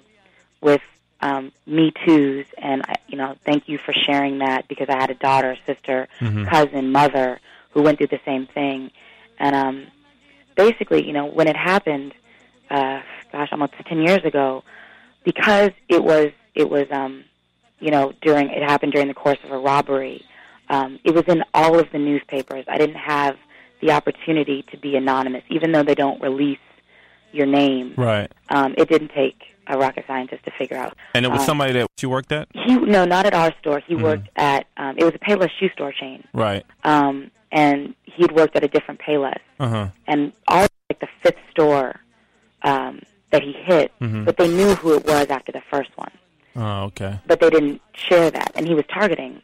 with 0.60 0.80
um, 1.20 1.52
Me 1.66 1.92
Too's, 2.04 2.46
and 2.58 2.82
I, 2.88 2.94
you 3.08 3.16
know, 3.16 3.36
thank 3.44 3.68
you 3.68 3.78
for 3.78 3.92
sharing 3.92 4.38
that 4.38 4.66
because 4.68 4.88
I 4.88 4.96
had 5.00 5.10
a 5.10 5.14
daughter, 5.14 5.56
sister, 5.66 6.08
cousin, 6.48 6.90
mother 6.90 7.38
who 7.70 7.82
went 7.82 7.98
through 7.98 8.08
the 8.08 8.20
same 8.24 8.46
thing, 8.46 8.90
and 9.38 9.54
um, 9.54 9.86
basically, 10.56 11.06
you 11.06 11.12
know, 11.12 11.26
when 11.26 11.48
it 11.48 11.56
happened, 11.56 12.12
uh, 12.70 13.00
gosh, 13.30 13.48
almost 13.52 13.72
ten 13.86 14.00
years 14.02 14.24
ago, 14.24 14.62
because 15.24 15.70
it 15.88 16.02
was 16.02 16.30
it 16.54 16.68
was 16.68 16.86
um, 16.90 17.24
you 17.80 17.90
know 17.90 18.12
during 18.22 18.48
it 18.50 18.62
happened 18.62 18.92
during 18.92 19.08
the 19.08 19.14
course 19.14 19.38
of 19.44 19.50
a 19.50 19.58
robbery. 19.58 20.24
Um, 20.68 20.98
it 21.04 21.14
was 21.14 21.24
in 21.28 21.42
all 21.52 21.78
of 21.78 21.90
the 21.92 21.98
newspapers. 21.98 22.64
I 22.68 22.78
didn't 22.78 22.96
have 22.96 23.36
the 23.80 23.90
opportunity 23.90 24.64
to 24.70 24.78
be 24.78 24.96
anonymous, 24.96 25.42
even 25.50 25.72
though 25.72 25.82
they 25.82 25.94
don't 25.94 26.20
release 26.22 26.58
your 27.32 27.46
name. 27.46 27.94
Right. 27.96 28.30
Um, 28.48 28.74
it 28.78 28.88
didn't 28.88 29.10
take 29.14 29.36
a 29.66 29.76
rocket 29.76 30.04
scientist 30.06 30.44
to 30.44 30.50
figure 30.58 30.76
out. 30.76 30.96
And 31.14 31.24
it 31.26 31.28
was 31.30 31.40
Um, 31.40 31.46
somebody 31.46 31.72
that 31.74 31.86
you 32.00 32.08
worked 32.10 32.32
at? 32.32 32.48
He 32.54 32.76
no, 32.76 33.04
not 33.04 33.26
at 33.26 33.34
our 33.34 33.52
store. 33.60 33.80
He 33.86 33.94
worked 33.94 34.28
at 34.36 34.66
um, 34.76 34.96
it 34.98 35.04
was 35.04 35.14
a 35.14 35.18
Payless 35.18 35.50
shoe 35.58 35.68
store 35.70 35.92
chain, 35.92 36.24
Right. 36.32 36.64
um, 36.84 37.30
and 37.52 37.94
he'd 38.04 38.32
worked 38.32 38.56
at 38.56 38.64
a 38.64 38.68
different 38.68 39.00
Payless. 39.00 39.38
Uh 39.60 39.68
huh. 39.68 39.88
And 40.08 40.32
all 40.48 40.66
like 40.90 40.98
the 41.00 41.08
fifth 41.22 41.38
store 41.50 42.00
um, 42.62 43.00
that 43.30 43.42
he 43.42 43.52
hit, 43.52 43.92
but 44.00 44.36
they 44.36 44.48
knew 44.48 44.74
who 44.74 44.94
it 44.96 45.04
was 45.06 45.28
after 45.28 45.52
the 45.52 45.62
first 45.70 45.90
one, 45.96 46.10
Oh, 46.56 46.84
okay. 46.84 47.18
but 47.26 47.40
they 47.40 47.50
didn't 47.50 47.80
share 47.94 48.30
that, 48.30 48.52
and 48.54 48.66
he 48.66 48.74
was 48.74 48.84
targeting 48.92 49.40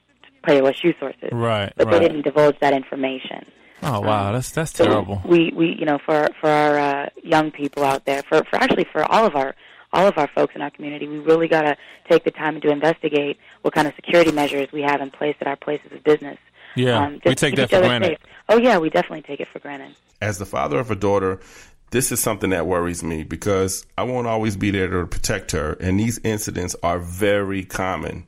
Payless 0.47 0.75
shoe 0.77 0.94
sources, 1.01 1.31
Right. 1.33 1.73
but 1.77 1.87
right. 1.87 1.92
they 2.01 2.07
didn't 2.09 2.23
divulge 2.23 2.59
that 2.61 2.73
information. 2.75 3.44
Oh 3.83 4.01
wow, 4.01 4.33
that's 4.33 4.51
that's 4.51 4.73
So 4.77 4.85
terrible. 4.85 5.23
We 5.25 5.53
we 5.55 5.77
you 5.79 5.85
know 5.87 5.99
for 6.05 6.29
for 6.40 6.49
our 6.51 6.79
uh, 6.79 7.09
young 7.23 7.51
people 7.53 7.85
out 7.85 8.05
there, 8.07 8.23
for 8.29 8.42
for 8.44 8.57
actually 8.57 8.85
for 8.92 9.05
all 9.05 9.25
of 9.25 9.37
our 9.37 9.55
all 9.92 10.07
of 10.07 10.18
our 10.18 10.27
folks 10.29 10.55
in 10.57 10.62
our 10.62 10.71
community, 10.71 11.07
we 11.09 11.18
really 11.18 11.47
got 11.49 11.62
to 11.62 11.77
take 12.11 12.25
the 12.25 12.31
time 12.33 12.61
to 12.61 12.71
investigate 12.71 13.38
what 13.62 13.73
kind 13.75 13.87
of 13.88 13.94
security 13.94 14.33
measures 14.33 14.68
we 14.73 14.83
have 14.83 15.01
in 15.01 15.11
place 15.11 15.37
at 15.40 15.47
our 15.47 15.57
places 15.57 15.92
of 15.92 16.03
business. 16.05 16.38
Yeah, 16.79 17.07
um, 17.07 17.14
just 17.14 17.27
we 17.27 17.35
take 17.35 17.57
that 17.57 17.71
for 17.71 17.81
granted. 17.81 18.07
safe. 18.07 18.19
Oh 18.49 18.57
yeah, 18.57 18.79
we 18.79 18.91
definitely 18.91 19.23
take 19.23 19.41
it 19.41 19.49
for 19.49 19.59
granted. 19.59 19.95
As 20.21 20.38
the 20.38 20.47
father 20.47 20.79
of 20.79 20.91
a 20.91 20.97
daughter, 20.97 21.41
this 21.91 22.12
is 22.12 22.21
something 22.21 22.51
that 22.51 22.67
worries 22.67 23.03
me 23.03 23.25
because 23.25 23.85
I 23.97 24.05
won't 24.05 24.27
always 24.27 24.57
be 24.57 24.71
there 24.71 24.88
to 24.88 25.07
protect 25.07 25.53
her, 25.53 25.73
and 25.81 25.99
these 25.99 26.19
incidents 26.23 26.77
are 26.83 26.99
very 26.99 27.64
common. 27.64 28.27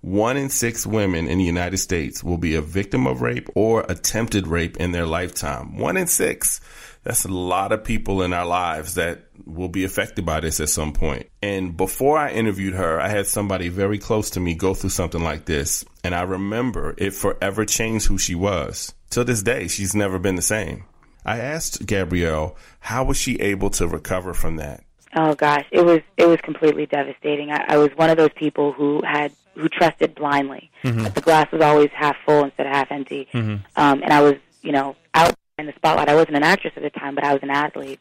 One 0.00 0.36
in 0.36 0.48
six 0.48 0.86
women 0.86 1.26
in 1.26 1.38
the 1.38 1.44
United 1.44 1.78
States 1.78 2.22
will 2.22 2.38
be 2.38 2.54
a 2.54 2.62
victim 2.62 3.06
of 3.06 3.20
rape 3.20 3.48
or 3.54 3.84
attempted 3.88 4.46
rape 4.46 4.76
in 4.76 4.92
their 4.92 5.06
lifetime. 5.06 5.76
One 5.76 5.96
in 5.96 6.06
six. 6.06 6.60
That's 7.02 7.24
a 7.24 7.32
lot 7.32 7.72
of 7.72 7.84
people 7.84 8.22
in 8.22 8.32
our 8.32 8.46
lives 8.46 8.94
that 8.94 9.24
will 9.46 9.68
be 9.68 9.84
affected 9.84 10.26
by 10.26 10.40
this 10.40 10.60
at 10.60 10.68
some 10.68 10.92
point. 10.92 11.28
And 11.42 11.76
before 11.76 12.18
I 12.18 12.32
interviewed 12.32 12.74
her, 12.74 13.00
I 13.00 13.08
had 13.08 13.26
somebody 13.26 13.68
very 13.68 13.98
close 13.98 14.30
to 14.30 14.40
me 14.40 14.54
go 14.54 14.74
through 14.74 14.90
something 14.90 15.22
like 15.22 15.44
this. 15.44 15.84
And 16.04 16.14
I 16.14 16.22
remember 16.22 16.94
it 16.98 17.14
forever 17.14 17.64
changed 17.64 18.06
who 18.06 18.18
she 18.18 18.34
was. 18.34 18.94
Till 19.10 19.24
this 19.24 19.42
day, 19.42 19.68
she's 19.68 19.94
never 19.94 20.18
been 20.18 20.36
the 20.36 20.42
same. 20.42 20.84
I 21.24 21.38
asked 21.38 21.86
Gabrielle, 21.86 22.56
how 22.80 23.04
was 23.04 23.16
she 23.16 23.36
able 23.40 23.70
to 23.70 23.86
recover 23.86 24.34
from 24.34 24.56
that? 24.56 24.82
Oh 25.16 25.34
gosh, 25.34 25.64
it 25.70 25.84
was 25.84 26.00
it 26.18 26.26
was 26.26 26.38
completely 26.42 26.84
devastating. 26.84 27.50
I, 27.50 27.64
I 27.68 27.76
was 27.78 27.90
one 27.96 28.10
of 28.10 28.18
those 28.18 28.32
people 28.36 28.72
who 28.72 29.02
had 29.02 29.32
who 29.54 29.68
trusted 29.68 30.14
blindly. 30.14 30.70
That 30.84 31.14
the 31.14 31.20
glass 31.20 31.50
was 31.50 31.62
always 31.62 31.90
half 31.94 32.16
full 32.24 32.44
instead 32.44 32.66
of 32.66 32.72
half 32.72 32.92
empty. 32.92 33.28
Um, 33.32 34.02
and 34.02 34.12
I 34.12 34.20
was, 34.20 34.34
you 34.62 34.72
know, 34.72 34.96
out 35.14 35.34
in 35.58 35.66
the 35.66 35.72
spotlight. 35.74 36.08
I 36.08 36.14
wasn't 36.14 36.36
an 36.36 36.42
actress 36.42 36.72
at 36.76 36.82
the 36.82 36.90
time, 36.90 37.14
but 37.14 37.24
I 37.24 37.32
was 37.32 37.42
an 37.42 37.50
athlete. 37.50 38.00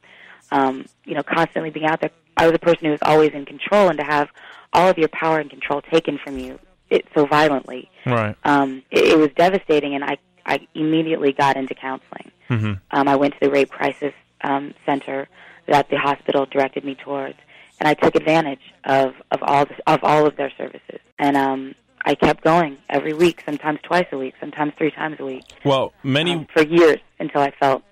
Um, 0.52 0.86
you 1.04 1.14
know, 1.14 1.24
constantly 1.24 1.72
being 1.72 1.88
out 1.88 2.00
there. 2.00 2.12
I 2.38 2.46
was 2.46 2.56
a 2.56 2.60
person 2.60 2.86
who 2.86 2.92
was 2.92 3.02
always 3.02 3.32
in 3.34 3.44
control, 3.46 3.90
and 3.90 3.98
to 4.00 4.06
have 4.06 4.30
all 4.72 4.88
of 4.88 4.98
your 4.98 5.10
power 5.10 5.40
and 5.40 5.50
control 5.50 5.82
taken 5.82 6.18
from 6.24 6.38
you 6.38 6.60
it 6.90 7.06
so 7.14 7.26
violently, 7.26 7.90
Right. 8.06 8.34
um, 8.46 8.82
it, 8.90 9.08
it 9.14 9.18
was 9.18 9.30
devastating. 9.36 9.94
And 9.96 10.06
I 10.06 10.18
I 10.46 10.66
immediately 10.74 11.34
got 11.34 11.58
into 11.58 11.74
counseling. 11.76 12.32
Um, 12.50 12.80
I 13.10 13.18
went 13.18 13.34
to 13.34 13.40
the 13.42 13.50
rape 13.50 13.70
crisis 13.70 14.14
um, 14.42 14.74
center 14.86 15.28
that 15.68 15.90
the 15.90 15.98
hospital 15.98 16.46
directed 16.46 16.86
me 16.86 16.96
towards, 16.96 17.38
and 17.82 17.90
I 17.90 17.94
took 17.94 18.16
advantage 18.16 18.62
of 18.86 19.16
of 19.32 19.44
all 19.44 19.66
the, 19.66 19.76
of 19.86 20.00
all 20.04 20.26
of 20.26 20.38
their 20.38 20.52
services, 20.58 21.00
and 21.20 21.36
um, 21.36 21.76
I 22.06 22.16
kept 22.16 22.42
going 22.42 22.78
every 22.90 23.14
week, 23.14 23.44
sometimes 23.46 23.80
twice 23.84 24.08
a 24.14 24.18
week, 24.18 24.36
sometimes 24.40 24.72
three 24.78 24.92
times 24.92 25.18
a 25.20 25.26
week, 25.26 25.44
Well, 25.66 25.92
many 26.04 26.36
um, 26.36 26.48
for 26.54 26.64
years 26.64 27.00
until 27.20 27.42
I 27.42 27.52
felt, 27.52 27.84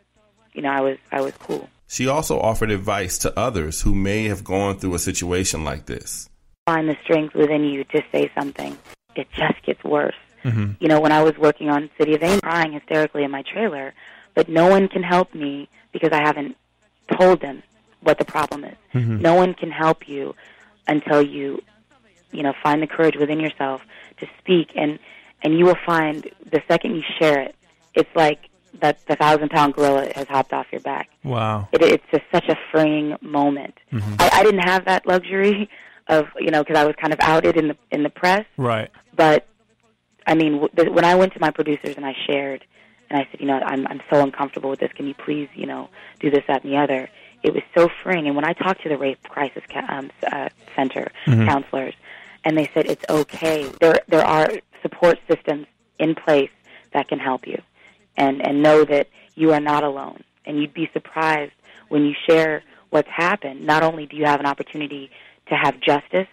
you 0.53 0.61
know, 0.61 0.69
I 0.69 0.81
was 0.81 0.97
I 1.11 1.21
was 1.21 1.33
cool. 1.37 1.69
She 1.87 2.07
also 2.07 2.39
offered 2.39 2.71
advice 2.71 3.17
to 3.19 3.37
others 3.37 3.81
who 3.81 3.93
may 3.93 4.25
have 4.25 4.43
gone 4.43 4.77
through 4.77 4.95
a 4.95 4.99
situation 4.99 5.63
like 5.63 5.85
this. 5.85 6.29
Find 6.65 6.89
the 6.89 6.97
strength 7.03 7.35
within 7.35 7.63
you 7.63 7.83
to 7.85 8.03
say 8.11 8.31
something. 8.33 8.77
It 9.15 9.27
just 9.35 9.61
gets 9.63 9.83
worse. 9.83 10.15
Mm-hmm. 10.43 10.73
You 10.79 10.87
know, 10.87 10.99
when 10.99 11.11
I 11.11 11.23
was 11.23 11.37
working 11.37 11.69
on 11.69 11.89
City 11.97 12.15
of 12.15 12.23
Aim, 12.23 12.39
crying 12.39 12.73
hysterically 12.73 13.23
in 13.23 13.31
my 13.31 13.43
trailer, 13.43 13.93
but 14.33 14.49
no 14.49 14.67
one 14.67 14.87
can 14.87 15.03
help 15.03 15.33
me 15.33 15.69
because 15.91 16.09
I 16.11 16.21
haven't 16.23 16.57
told 17.19 17.41
them 17.41 17.63
what 18.01 18.17
the 18.17 18.25
problem 18.25 18.63
is. 18.63 18.77
Mm-hmm. 18.93 19.21
No 19.21 19.35
one 19.35 19.53
can 19.53 19.71
help 19.71 20.07
you 20.07 20.35
until 20.87 21.21
you, 21.21 21.61
you 22.31 22.43
know, 22.43 22.53
find 22.63 22.81
the 22.81 22.87
courage 22.87 23.15
within 23.15 23.39
yourself 23.39 23.81
to 24.19 24.27
speak, 24.39 24.71
and 24.75 24.99
and 25.41 25.57
you 25.57 25.65
will 25.65 25.77
find 25.85 26.29
the 26.51 26.61
second 26.67 26.95
you 26.95 27.03
share 27.19 27.39
it, 27.41 27.55
it's 27.93 28.09
like 28.15 28.39
that 28.81 29.05
the 29.07 29.15
thousand 29.15 29.49
pound 29.49 29.73
gorilla 29.73 30.11
has 30.15 30.27
hopped 30.27 30.53
off 30.53 30.67
your 30.71 30.81
back. 30.81 31.09
wow. 31.23 31.67
It, 31.71 31.81
it's 31.81 32.03
just 32.11 32.23
such 32.31 32.47
a 32.49 32.57
freeing 32.71 33.15
moment. 33.21 33.75
I, 33.91 34.29
I 34.33 34.43
didn't 34.43 34.67
have 34.67 34.85
that 34.85 35.05
luxury 35.07 35.69
of 36.07 36.27
you 36.39 36.51
know 36.51 36.63
because 36.63 36.77
I 36.77 36.85
was 36.85 36.95
kind 36.95 37.13
of 37.13 37.19
outed 37.21 37.57
in 37.57 37.69
the 37.69 37.77
in 37.91 38.03
the 38.03 38.09
press, 38.09 38.45
Right. 38.57 38.89
but 39.15 39.47
I 40.27 40.35
mean, 40.35 40.53
w- 40.53 40.69
the- 40.73 40.91
when 40.91 41.05
I 41.05 41.15
went 41.15 41.33
to 41.33 41.39
my 41.39 41.51
producers 41.51 41.95
and 41.97 42.05
I 42.05 42.15
shared, 42.27 42.63
and 43.09 43.19
I 43.19 43.27
said, 43.31 43.39
you 43.39 43.47
know, 43.47 43.59
I'm 43.59 43.87
I'm 43.87 44.01
so 44.09 44.21
uncomfortable 44.23 44.69
with 44.69 44.79
this. 44.79 44.91
Can 44.93 45.07
you 45.07 45.13
please, 45.13 45.49
you 45.55 45.65
know, 45.67 45.89
do 46.19 46.29
this, 46.29 46.43
that, 46.47 46.63
and 46.63 46.71
the 46.73 46.77
other? 46.77 47.09
It 47.43 47.53
was 47.53 47.63
so 47.77 47.89
freeing. 48.03 48.25
And 48.27 48.35
when 48.35 48.45
I 48.45 48.53
talked 48.53 48.81
to 48.83 48.89
the 48.89 48.97
rape 48.97 49.21
crisis 49.29 49.61
ca- 49.71 49.85
um, 49.87 50.09
uh, 50.31 50.49
center 50.75 51.11
counselors, 51.25 51.93
and 52.43 52.57
they 52.57 52.69
said 52.73 52.87
it's 52.87 53.05
okay. 53.09 53.71
There 53.79 53.99
there 54.07 54.25
are 54.25 54.49
support 54.81 55.19
systems 55.29 55.67
in 55.99 56.15
place 56.15 56.49
that 56.93 57.07
can 57.07 57.19
help 57.19 57.45
you, 57.47 57.61
and 58.17 58.45
and 58.45 58.61
know 58.61 58.83
that 58.85 59.07
you 59.35 59.53
are 59.53 59.59
not 59.59 59.83
alone. 59.83 60.23
And 60.45 60.59
you'd 60.59 60.73
be 60.73 60.89
surprised 60.93 61.53
when 61.89 62.05
you 62.05 62.13
share 62.27 62.63
what's 62.89 63.09
happened. 63.09 63.65
Not 63.65 63.83
only 63.83 64.05
do 64.05 64.15
you 64.15 64.25
have 64.25 64.39
an 64.39 64.45
opportunity 64.45 65.09
to 65.47 65.55
have 65.55 65.79
justice 65.79 66.27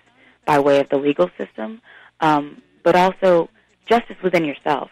by 0.44 0.58
way 0.58 0.80
of 0.80 0.88
the 0.88 0.98
legal 0.98 1.30
system, 1.38 1.80
um, 2.20 2.62
but 2.82 2.94
also 2.94 3.48
justice 3.86 4.16
within 4.22 4.44
yourself. 4.44 4.90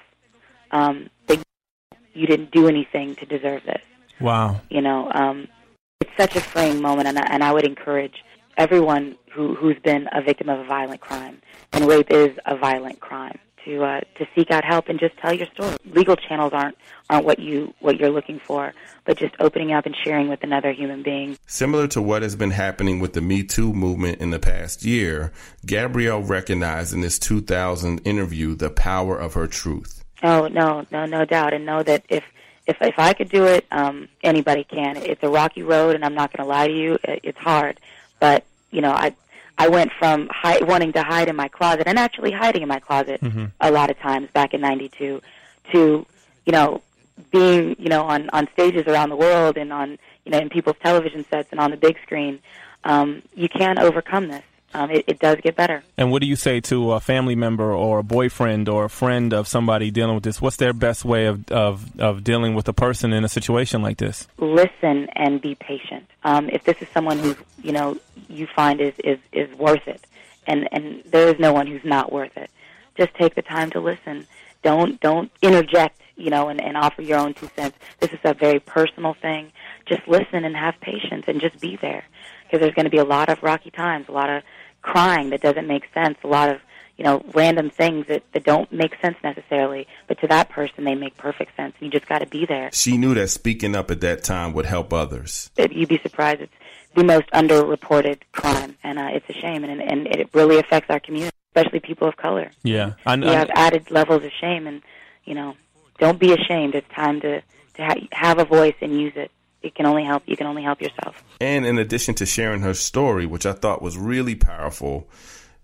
Um, 0.72 1.10
that 1.26 1.42
you 2.14 2.26
didn't 2.26 2.52
do 2.52 2.68
anything 2.68 3.16
to 3.16 3.26
deserve 3.26 3.64
this. 3.64 3.82
Wow. 4.20 4.60
You 4.70 4.82
know, 4.82 5.10
um, 5.12 5.48
it's 6.00 6.10
such 6.16 6.36
a 6.36 6.40
freeing 6.40 6.80
moment, 6.80 7.08
and 7.08 7.18
I, 7.18 7.26
and 7.30 7.42
I 7.42 7.52
would 7.52 7.64
encourage 7.64 8.24
everyone 8.56 9.16
who 9.32 9.54
who's 9.54 9.78
been 9.82 10.08
a 10.12 10.22
victim 10.22 10.48
of 10.48 10.60
a 10.60 10.64
violent 10.64 11.00
crime, 11.00 11.40
and 11.72 11.86
rape 11.86 12.10
is 12.10 12.36
a 12.46 12.56
violent 12.56 13.00
crime, 13.00 13.38
to 13.64 13.84
uh, 13.84 14.00
to 14.16 14.26
seek 14.34 14.50
out 14.50 14.64
help 14.64 14.88
and 14.88 14.98
just 14.98 15.16
tell 15.18 15.32
your 15.32 15.46
story. 15.48 15.76
Legal 15.84 16.16
channels 16.16 16.52
aren't 16.52 16.76
aren't 17.08 17.24
what 17.24 17.38
you 17.38 17.74
what 17.80 17.98
you're 17.98 18.10
looking 18.10 18.38
for, 18.38 18.72
but 19.04 19.18
just 19.18 19.34
opening 19.40 19.72
up 19.72 19.86
and 19.86 19.96
sharing 20.04 20.28
with 20.28 20.42
another 20.42 20.72
human 20.72 21.02
being. 21.02 21.38
Similar 21.46 21.88
to 21.88 22.02
what 22.02 22.22
has 22.22 22.36
been 22.36 22.50
happening 22.50 23.00
with 23.00 23.12
the 23.12 23.20
Me 23.20 23.42
Too 23.42 23.72
movement 23.72 24.20
in 24.20 24.30
the 24.30 24.38
past 24.38 24.84
year, 24.84 25.32
Gabrielle 25.66 26.22
recognized 26.22 26.92
in 26.92 27.00
this 27.00 27.18
2000 27.18 28.00
interview 28.00 28.54
the 28.54 28.70
power 28.70 29.18
of 29.18 29.34
her 29.34 29.46
truth. 29.46 30.04
Oh 30.22 30.48
no, 30.48 30.86
no, 30.90 31.06
no 31.06 31.24
doubt, 31.24 31.52
and 31.54 31.64
know 31.64 31.82
that 31.82 32.04
if 32.08 32.24
if 32.66 32.76
if 32.80 32.98
I 32.98 33.12
could 33.12 33.28
do 33.28 33.44
it, 33.44 33.66
um, 33.70 34.08
anybody 34.22 34.64
can. 34.64 34.96
It's 34.96 35.22
a 35.22 35.28
rocky 35.28 35.62
road, 35.62 35.94
and 35.94 36.04
I'm 36.04 36.14
not 36.14 36.32
going 36.32 36.44
to 36.44 36.48
lie 36.48 36.68
to 36.68 36.72
you. 36.72 36.98
It, 37.04 37.20
it's 37.22 37.38
hard, 37.38 37.80
but 38.18 38.44
you 38.70 38.80
know, 38.80 38.92
I 38.92 39.14
I 39.64 39.68
went 39.68 39.90
from 40.00 40.28
hi- 40.42 40.62
wanting 40.72 40.92
to 40.94 41.02
hide 41.02 41.28
in 41.28 41.36
my 41.36 41.48
closet 41.48 41.84
and 41.86 41.98
actually 41.98 42.32
hiding 42.32 42.62
in 42.62 42.68
my 42.68 42.80
closet 42.88 43.20
a 43.60 43.70
lot 43.70 43.88
of 43.90 43.98
times 44.08 44.26
back 44.38 44.54
in 44.54 44.60
'92 44.60 45.20
to 45.72 46.06
you 46.46 46.52
know 46.56 46.68
being 47.30 47.76
you 47.78 47.90
know 47.92 48.02
on 48.14 48.30
on 48.36 48.48
stages 48.54 48.84
around 48.86 49.08
the 49.10 49.16
world 49.26 49.54
and 49.62 49.70
on 49.80 49.98
you 50.24 50.32
know 50.32 50.38
in 50.38 50.48
people's 50.48 50.76
television 50.82 51.22
sets 51.30 51.48
and 51.52 51.60
on 51.60 51.70
the 51.70 51.76
big 51.76 51.96
screen. 52.04 52.34
Um, 52.84 53.08
you 53.34 53.48
can 53.50 53.78
overcome 53.78 54.28
this. 54.28 54.44
Um, 54.72 54.90
it, 54.90 55.04
it 55.08 55.18
does 55.18 55.38
get 55.42 55.56
better. 55.56 55.82
And 55.96 56.12
what 56.12 56.22
do 56.22 56.28
you 56.28 56.36
say 56.36 56.60
to 56.60 56.92
a 56.92 57.00
family 57.00 57.34
member 57.34 57.72
or 57.72 57.98
a 57.98 58.02
boyfriend 58.04 58.68
or 58.68 58.84
a 58.84 58.90
friend 58.90 59.34
of 59.34 59.48
somebody 59.48 59.90
dealing 59.90 60.14
with 60.14 60.24
this? 60.24 60.40
What's 60.40 60.56
their 60.56 60.72
best 60.72 61.04
way 61.04 61.26
of 61.26 61.50
of, 61.50 62.00
of 62.00 62.22
dealing 62.22 62.54
with 62.54 62.68
a 62.68 62.72
person 62.72 63.12
in 63.12 63.24
a 63.24 63.28
situation 63.28 63.82
like 63.82 63.98
this? 63.98 64.28
listen 64.60 65.08
and 65.14 65.40
be 65.40 65.54
patient. 65.54 66.06
Um, 66.24 66.48
if 66.50 66.64
this 66.64 66.80
is 66.80 66.88
someone 66.88 67.18
who 67.18 67.36
you 67.62 67.72
know 67.72 67.98
you 68.28 68.46
find 68.54 68.80
is 68.80 68.94
is 69.02 69.18
is 69.32 69.52
worth 69.58 69.86
it, 69.86 70.04
and 70.46 70.68
and 70.72 71.02
there 71.06 71.28
is 71.28 71.38
no 71.38 71.52
one 71.52 71.66
who's 71.66 71.84
not 71.84 72.12
worth 72.12 72.36
it. 72.36 72.50
Just 72.96 73.14
take 73.14 73.34
the 73.34 73.42
time 73.42 73.70
to 73.70 73.80
listen. 73.80 74.26
Don't 74.62 75.00
don't 75.00 75.30
interject, 75.40 76.00
you 76.16 76.30
know, 76.30 76.48
and, 76.48 76.60
and 76.60 76.76
offer 76.76 77.02
your 77.02 77.18
own 77.18 77.34
two 77.34 77.48
cents. 77.56 77.76
This 78.00 78.12
is 78.12 78.18
a 78.24 78.34
very 78.34 78.60
personal 78.60 79.14
thing. 79.14 79.52
Just 79.86 80.06
listen 80.06 80.44
and 80.44 80.56
have 80.56 80.74
patience, 80.80 81.24
and 81.26 81.40
just 81.40 81.60
be 81.60 81.76
there, 81.76 82.04
because 82.44 82.60
there's 82.60 82.74
going 82.74 82.84
to 82.84 82.90
be 82.90 82.98
a 82.98 83.04
lot 83.04 83.28
of 83.28 83.42
rocky 83.42 83.70
times, 83.70 84.06
a 84.08 84.12
lot 84.12 84.28
of 84.28 84.42
crying 84.82 85.30
that 85.30 85.40
doesn't 85.40 85.66
make 85.66 85.84
sense, 85.94 86.18
a 86.24 86.28
lot 86.28 86.50
of 86.50 86.60
you 86.96 87.04
know 87.04 87.24
random 87.34 87.70
things 87.70 88.06
that 88.08 88.22
that 88.32 88.44
don't 88.44 88.70
make 88.72 88.94
sense 89.00 89.16
necessarily, 89.24 89.86
but 90.06 90.20
to 90.20 90.26
that 90.28 90.50
person 90.50 90.84
they 90.84 90.94
make 90.94 91.16
perfect 91.16 91.56
sense. 91.56 91.74
And 91.80 91.86
you 91.86 91.98
just 91.98 92.08
got 92.08 92.20
to 92.20 92.26
be 92.26 92.46
there. 92.46 92.70
She 92.72 92.96
knew 92.96 93.14
that 93.14 93.28
speaking 93.28 93.74
up 93.74 93.90
at 93.90 94.00
that 94.02 94.22
time 94.22 94.52
would 94.52 94.66
help 94.66 94.92
others. 94.92 95.50
you'd 95.56 95.88
be 95.88 95.98
surprised. 95.98 96.42
It's 96.42 96.52
the 96.94 97.04
most 97.04 97.30
underreported 97.30 98.18
crime, 98.32 98.76
and 98.82 98.98
uh, 98.98 99.08
it's 99.12 99.28
a 99.28 99.40
shame, 99.40 99.64
and, 99.64 99.80
and 99.80 100.06
it 100.08 100.28
really 100.34 100.58
affects 100.58 100.90
our 100.90 101.00
community, 101.00 101.36
especially 101.54 101.80
people 101.80 102.08
of 102.08 102.16
color. 102.16 102.50
Yeah, 102.62 102.94
I, 103.06 103.16
We 103.16 103.28
I, 103.28 103.34
have 103.34 103.50
added 103.54 103.90
levels 103.90 104.24
of 104.24 104.32
shame, 104.40 104.66
and 104.66 104.82
you 105.24 105.34
know, 105.34 105.56
don't 105.98 106.18
be 106.18 106.32
ashamed. 106.32 106.74
It's 106.74 106.88
time 106.94 107.20
to 107.20 107.40
to 107.74 107.84
ha- 107.84 108.08
have 108.12 108.38
a 108.38 108.44
voice 108.44 108.74
and 108.80 109.00
use 109.00 109.12
it. 109.16 109.30
It 109.62 109.74
can 109.74 109.86
only 109.86 110.04
help. 110.04 110.22
You 110.26 110.36
can 110.36 110.46
only 110.46 110.62
help 110.62 110.80
yourself. 110.80 111.22
And 111.40 111.66
in 111.66 111.78
addition 111.78 112.14
to 112.16 112.26
sharing 112.26 112.62
her 112.62 112.74
story, 112.74 113.26
which 113.26 113.44
I 113.44 113.52
thought 113.52 113.82
was 113.82 113.98
really 113.98 114.34
powerful, 114.34 115.08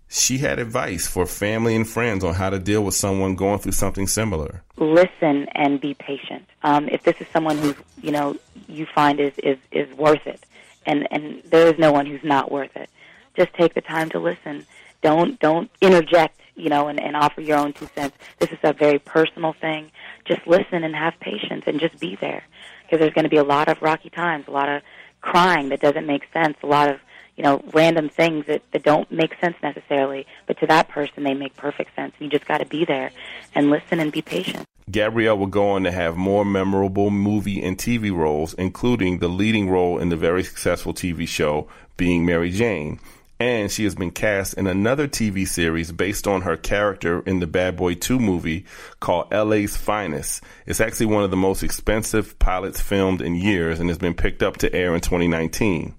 she 0.09 0.39
had 0.39 0.59
advice 0.59 1.07
for 1.07 1.27
family 1.27 1.75
and 1.75 1.89
friends 1.89 2.23
on 2.23 2.35
how 2.35 2.51
to 2.51 2.59
deal 2.59 2.85
with 2.85 2.95
someone 2.95 3.35
going 3.35 3.59
through 3.59 3.73
something 3.73 4.07
similar. 4.07 4.63
Listen 4.77 5.49
and 5.55 5.81
be 5.81 5.95
patient. 5.95 6.45
Um, 6.63 6.89
if 6.89 7.03
this 7.03 7.21
is 7.21 7.27
someone 7.33 7.59
who 7.59 7.75
you 8.03 8.13
know 8.13 8.37
you 8.69 8.87
find 8.95 9.19
is 9.19 9.33
is 9.39 9.59
is 9.73 9.93
worth 9.97 10.27
it, 10.27 10.45
and 10.85 11.09
and 11.11 11.43
there 11.45 11.67
is 11.67 11.79
no 11.79 11.93
one 11.93 12.07
who's 12.07 12.25
not 12.25 12.53
worth 12.53 12.77
it. 12.77 12.91
Just 13.37 13.53
take 13.55 13.75
the 13.75 13.81
time 13.81 14.11
to 14.11 14.19
listen. 14.19 14.67
Don't 15.03 15.39
don't 15.41 15.71
interject, 15.81 16.41
you 16.55 16.69
know, 16.69 16.89
and, 16.89 17.01
and 17.01 17.17
offer 17.17 17.41
your 17.41 17.59
own 17.59 17.73
two 17.73 17.89
cents. 17.95 18.17
This 18.39 18.51
is 18.51 18.59
a 18.63 18.73
very 18.73 18.99
personal 18.99 19.55
thing. 19.55 19.91
Just 20.25 20.47
listen 20.47 20.85
and 20.85 20.95
have 20.95 21.19
patience, 21.21 21.65
and 21.67 21.81
just 21.81 21.99
be 21.99 22.17
there, 22.21 22.45
because 22.87 23.01
there's 23.01 23.15
going 23.15 23.25
to 23.25 23.31
be 23.31 23.37
a 23.37 23.45
lot 23.45 23.69
of 23.69 23.83
rocky 23.83 24.11
times, 24.11 24.47
a 24.49 24.51
lot 24.51 24.69
of 24.69 24.83
crying 25.21 25.71
that 25.71 25.81
doesn't 25.81 26.07
make 26.07 26.25
sense, 26.33 26.57
a 26.63 26.67
lot 26.67 26.89
of 26.89 27.01
you 27.37 27.45
know 27.45 27.63
random 27.75 28.09
things 28.09 28.47
that 28.47 28.63
that 28.73 28.83
don't 28.83 29.11
make 29.11 29.35
sense 29.41 29.57
necessarily, 29.63 30.27
but 30.47 30.59
to 30.61 30.67
that 30.67 30.89
person 30.89 31.25
they 31.25 31.35
make 31.35 31.57
perfect 31.57 31.95
sense. 31.95 32.15
You 32.19 32.29
just 32.29 32.47
got 32.47 32.59
to 32.59 32.67
be 32.67 32.85
there 32.85 33.11
and 33.55 33.71
listen 33.71 34.01
and 34.01 34.11
be 34.13 34.23
patient. 34.23 34.65
Gabrielle 34.89 35.37
will 35.37 35.47
go 35.47 35.71
on 35.71 35.83
to 35.83 35.91
have 35.91 36.17
more 36.17 36.45
memorable 36.45 37.11
movie 37.11 37.61
and 37.63 37.77
TV 37.77 38.17
roles, 38.17 38.55
including 38.55 39.19
the 39.19 39.29
leading 39.29 39.69
role 39.69 39.99
in 39.99 40.11
the 40.11 40.17
very 40.17 40.45
successful 40.45 40.95
TV 40.95 41.27
show 41.27 41.69
Being 41.97 42.25
Mary 42.25 42.51
Jane. 42.51 43.01
And 43.39 43.71
she 43.71 43.85
has 43.85 43.95
been 43.95 44.13
cast 44.13 44.55
in 44.55 44.67
another 44.67 45.07
TV 45.07 45.47
series 45.47 45.93
based 45.93 46.27
on 46.27 46.43
her 46.43 46.57
character 46.57 47.21
in 47.21 47.41
the 47.41 47.47
Bad 47.47 47.77
Boy 47.77 47.95
2 47.95 48.19
movie 48.19 48.65
called 48.99 49.31
LA's 49.31 49.77
Finest. 49.77 50.43
It's 50.65 50.81
actually 50.81 51.07
one 51.07 51.23
of 51.23 51.31
the 51.31 51.37
most 51.37 51.63
expensive 51.63 52.39
pilots 52.39 52.81
filmed 52.81 53.21
in 53.21 53.35
years 53.35 53.79
and 53.79 53.91
has 53.91 53.99
been 53.99 54.15
picked 54.15 54.43
up 54.43 54.57
to 54.59 54.75
air 54.75 54.95
in 54.95 55.03
2019. 55.03 55.95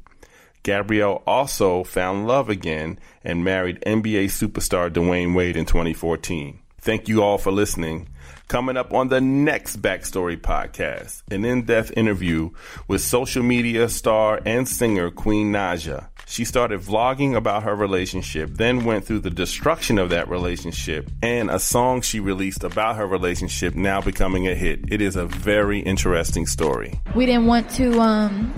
Gabrielle 0.63 1.21
also 1.27 1.83
found 1.83 2.27
love 2.27 2.49
again 2.49 2.99
and 3.23 3.43
married 3.43 3.83
NBA 3.85 4.25
superstar 4.25 4.89
Dwyane 4.89 5.35
Wade 5.35 5.57
in 5.57 5.65
2014. 5.65 6.59
Thank 6.81 7.07
you 7.07 7.21
all 7.21 7.37
for 7.37 7.51
listening. 7.51 8.09
Coming 8.47 8.77
up 8.77 8.93
on 8.93 9.09
the 9.09 9.19
next 9.19 9.81
Backstory 9.81 10.37
podcast, 10.39 11.21
an 11.29 11.43
in 11.43 11.63
depth 11.63 11.91
interview 11.97 12.51
with 12.87 13.01
social 13.01 13.43
media 13.43 13.89
star 13.89 14.39
and 14.45 14.65
singer 14.65 15.11
Queen 15.11 15.51
Naja. 15.51 16.07
She 16.25 16.45
started 16.45 16.79
vlogging 16.79 17.35
about 17.35 17.63
her 17.63 17.75
relationship, 17.75 18.51
then 18.51 18.85
went 18.85 19.03
through 19.03 19.19
the 19.19 19.29
destruction 19.29 19.97
of 19.97 20.11
that 20.11 20.29
relationship, 20.29 21.09
and 21.21 21.51
a 21.51 21.59
song 21.59 21.99
she 21.99 22.21
released 22.21 22.63
about 22.63 22.95
her 22.95 23.05
relationship 23.05 23.75
now 23.75 23.99
becoming 23.99 24.47
a 24.47 24.55
hit. 24.55 24.93
It 24.93 25.01
is 25.01 25.17
a 25.17 25.25
very 25.25 25.79
interesting 25.79 26.45
story. 26.45 27.01
we 27.15 27.25
didn't 27.25 27.47
want 27.47 27.69
to 27.71 27.99
um 27.99 28.53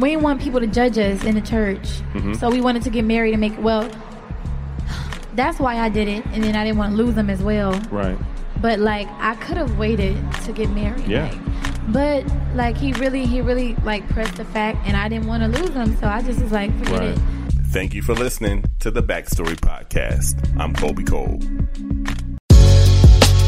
we 0.00 0.08
didn't 0.10 0.24
want 0.24 0.40
people 0.42 0.58
to 0.58 0.66
judge 0.66 0.98
us 0.98 1.22
in 1.22 1.36
the 1.36 1.40
church 1.40 1.86
so 2.40 2.50
we 2.50 2.60
wanted 2.60 2.82
to 2.82 2.90
get 2.90 3.04
married 3.04 3.30
and 3.32 3.40
make 3.40 3.56
well 3.62 3.88
that's 5.34 5.60
why 5.60 5.78
i 5.78 5.88
did 5.88 6.08
it 6.08 6.24
and 6.32 6.42
then 6.42 6.56
i 6.56 6.64
didn't 6.64 6.78
want 6.78 6.90
to 6.90 6.96
lose 6.96 7.14
them 7.14 7.30
as 7.30 7.40
well 7.42 7.72
right. 7.92 8.18
But 8.64 8.78
like 8.80 9.06
i 9.20 9.34
could 9.36 9.58
have 9.58 9.76
waited 9.78 10.16
to 10.44 10.50
get 10.52 10.70
married 10.70 11.06
Yeah. 11.06 11.28
like, 11.30 11.92
but 11.92 12.24
like 12.54 12.76
he 12.78 12.94
really 12.94 13.26
he 13.26 13.42
really 13.42 13.74
like 13.84 14.08
pressed 14.08 14.36
the 14.36 14.44
fact 14.46 14.78
and 14.86 14.96
i 14.96 15.06
didn't 15.08 15.26
want 15.26 15.42
to 15.42 15.48
lose 15.60 15.74
him 15.74 15.94
so 15.98 16.06
i 16.08 16.22
just 16.22 16.40
was 16.40 16.50
like 16.50 16.70
forget 16.78 16.98
Right. 17.00 17.08
it 17.10 17.18
Thank 17.68 17.92
you 17.92 18.02
for 18.02 18.14
listening 18.14 18.64
to 18.78 18.92
the 18.92 19.02
Backstory 19.02 19.56
Podcast. 19.56 20.36
I'm 20.60 20.72
Kobe 20.74 21.02
Cole. 21.02 21.40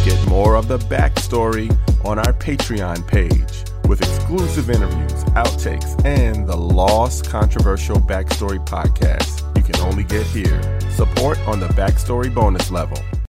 Get 0.05 0.29
more 0.29 0.57
of 0.57 0.67
the 0.67 0.79
backstory 0.91 1.71
on 2.05 2.19
our 2.19 2.33
Patreon 2.33 3.07
page 3.07 3.65
with 3.89 4.01
exclusive 4.03 4.69
interviews, 4.69 5.23
outtakes, 5.37 6.05
and 6.05 6.45
the 6.49 6.57
Lost 6.57 7.31
Controversial 7.31 7.99
Backstory 8.01 8.59
Podcast 8.67 9.57
you 9.57 9.63
can 9.63 9.77
only 9.83 10.03
get 10.03 10.27
here. 10.27 10.61
Support 10.91 11.39
on 11.47 11.61
the 11.61 11.69
Backstory 11.69 12.33
bonus 12.35 12.71
level. 12.73 12.99